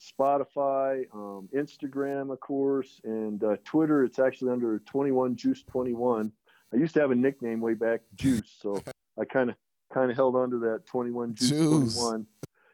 Spotify, 0.00 1.04
um, 1.12 1.48
Instagram, 1.54 2.32
of 2.32 2.40
course, 2.40 3.00
and 3.04 3.42
uh, 3.44 3.56
Twitter. 3.64 4.04
It's 4.04 4.18
actually 4.18 4.52
under 4.52 4.78
21 4.80 5.36
Juice 5.36 5.62
21. 5.64 6.32
I 6.72 6.76
used 6.76 6.94
to 6.94 7.00
have 7.00 7.10
a 7.10 7.14
nickname 7.14 7.60
way 7.60 7.74
back, 7.74 8.00
Juice, 8.14 8.56
so 8.60 8.82
I 9.20 9.24
kind 9.24 9.50
of 9.50 9.56
kind 9.92 10.10
of 10.10 10.16
held 10.16 10.36
on 10.36 10.50
to 10.50 10.58
that 10.60 10.86
21 10.86 11.34
Juice 11.34 11.48
Juice. 11.50 11.94
21. 11.98 12.26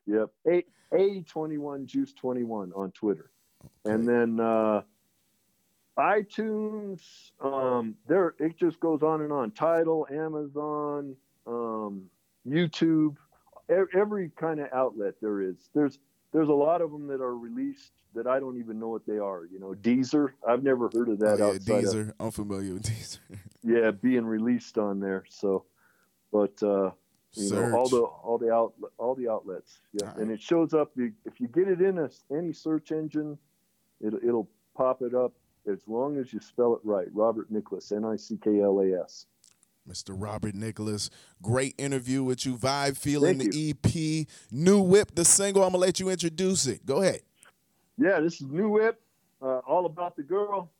Yep, 0.06 0.30
a 0.46 0.64
a 0.92 1.22
21 1.22 1.86
Juice 1.86 2.12
21 2.12 2.72
on 2.74 2.92
Twitter, 2.92 3.30
and 3.84 4.06
then. 4.06 4.40
Uh, 4.40 4.82
iTunes, 5.98 7.00
um, 7.40 7.94
there 8.06 8.34
it 8.38 8.58
just 8.58 8.80
goes 8.80 9.02
on 9.02 9.22
and 9.22 9.32
on. 9.32 9.50
Tidal, 9.52 10.06
Amazon, 10.12 11.16
um, 11.46 12.02
YouTube, 12.46 13.16
e- 13.70 13.96
every 13.98 14.30
kind 14.36 14.60
of 14.60 14.68
outlet 14.74 15.14
there 15.22 15.40
is. 15.40 15.56
There's 15.74 15.98
there's 16.32 16.48
a 16.48 16.54
lot 16.54 16.82
of 16.82 16.90
them 16.90 17.06
that 17.08 17.20
are 17.20 17.36
released 17.36 17.92
that 18.14 18.26
I 18.26 18.40
don't 18.40 18.58
even 18.58 18.78
know 18.78 18.88
what 18.88 19.06
they 19.06 19.18
are. 19.18 19.44
You 19.44 19.60
know, 19.60 19.74
Deezer, 19.80 20.30
I've 20.46 20.62
never 20.62 20.90
heard 20.92 21.08
of 21.08 21.18
that 21.20 21.40
oh, 21.40 21.52
yeah, 21.52 21.54
outside 21.54 21.84
of 21.84 21.84
Deezer. 21.84 22.12
I'm 22.18 22.30
familiar 22.30 22.74
with 22.74 22.84
Deezer. 22.84 23.18
yeah 23.62 23.90
being 23.90 24.24
released 24.24 24.78
on 24.78 25.00
there. 25.00 25.24
So, 25.28 25.64
but 26.32 26.62
uh, 26.62 26.90
you 27.34 27.50
know 27.50 27.76
all 27.76 27.88
the 27.88 28.00
all 28.00 28.38
the 28.38 28.52
out 28.52 28.74
all 28.98 29.14
the 29.14 29.28
outlets. 29.28 29.80
Yeah, 29.92 30.12
All 30.12 30.20
and 30.20 30.30
it 30.30 30.40
shows 30.40 30.72
up 30.72 30.92
if 30.96 31.40
you 31.40 31.48
get 31.48 31.68
it 31.68 31.80
in 31.80 31.98
a, 31.98 32.08
any 32.34 32.52
search 32.52 32.92
engine, 32.92 33.38
it'll 34.00 34.20
it'll 34.20 34.48
pop 34.74 35.02
it 35.02 35.14
up 35.14 35.32
as 35.70 35.80
long 35.86 36.18
as 36.18 36.32
you 36.32 36.40
spell 36.40 36.74
it 36.74 36.80
right. 36.84 37.08
Robert 37.12 37.52
Nicklas, 37.52 37.92
N 37.92 38.04
I 38.04 38.16
C 38.16 38.38
K 38.42 38.60
L 38.60 38.80
A 38.80 39.02
S. 39.02 39.26
Mr. 39.88 40.14
Robert 40.16 40.54
Nicklas. 40.54 41.10
Great 41.42 41.74
interview 41.78 42.22
with 42.22 42.44
you. 42.44 42.56
Vibe 42.56 42.96
Feeling 42.96 43.38
Thank 43.38 43.52
the 43.52 43.70
EP. 43.70 44.26
New 44.50 44.80
Whip, 44.80 45.14
the 45.14 45.24
single. 45.24 45.62
I'm 45.62 45.70
going 45.70 45.80
to 45.80 45.86
let 45.86 46.00
you 46.00 46.08
introduce 46.08 46.66
it. 46.66 46.84
Go 46.84 47.02
ahead. 47.02 47.20
Yeah, 47.98 48.20
this 48.20 48.40
is 48.40 48.48
New 48.48 48.68
Whip, 48.68 49.00
uh, 49.40 49.58
all 49.66 49.86
about 49.86 50.16
the 50.16 50.22
girl, 50.22 50.70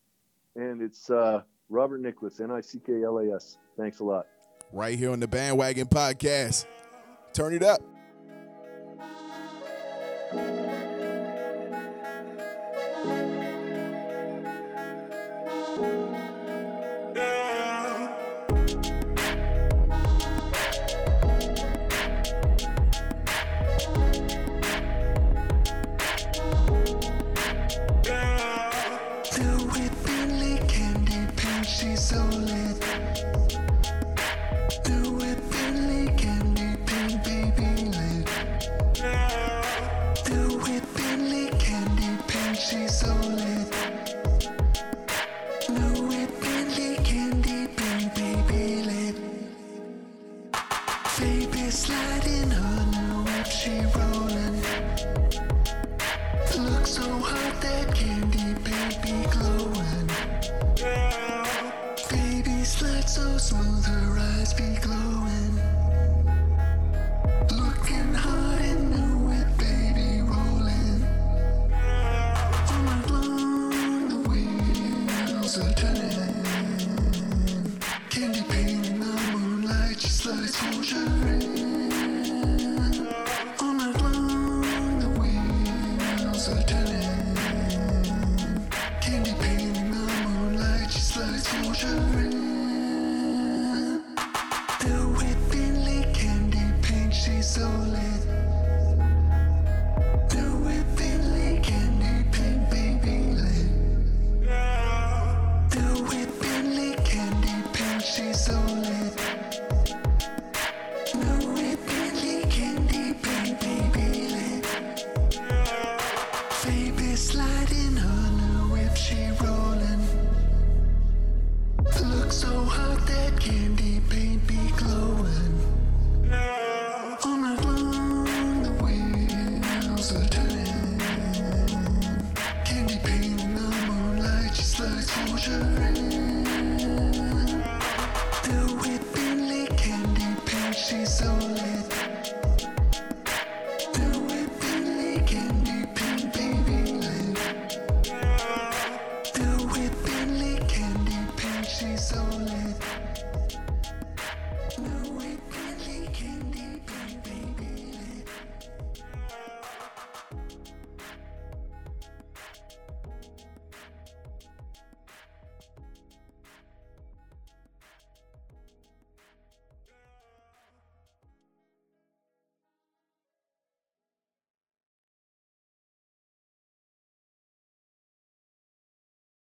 and 0.55 0.83
it's 0.83 1.09
uh, 1.09 1.43
Robert 1.71 2.03
Nicklas, 2.03 2.41
N 2.41 2.51
I 2.51 2.61
C 2.61 2.79
K 2.85 3.05
L 3.05 3.19
A 3.19 3.35
S. 3.35 3.57
Thanks 3.79 4.01
a 4.01 4.05
lot. 4.05 4.27
Right 4.73 4.99
here 4.99 5.13
on 5.13 5.21
the 5.21 5.29
Bandwagon 5.29 5.87
Podcast. 5.87 6.67
Turn 7.33 7.55
it 7.55 7.63
up. 7.63 7.81
Baby 51.19 51.71
sliding 51.71 52.53
on 52.53 52.91
the 52.91 53.23
whip, 53.25 53.47
she 53.47 53.81
rolling. 53.97 54.61
Look 56.59 56.87
so 56.87 57.03
hot 57.03 57.61
that 57.63 57.95
candy 57.95 58.53
baby 58.63 59.27
glowing. 59.33 60.11
Baby 62.11 62.65
slide 62.65 63.09
so 63.09 63.39
smooth, 63.39 63.87
her 63.87 64.19
eyes 64.19 64.53
be 64.53 64.77
glowing. 64.83 65.56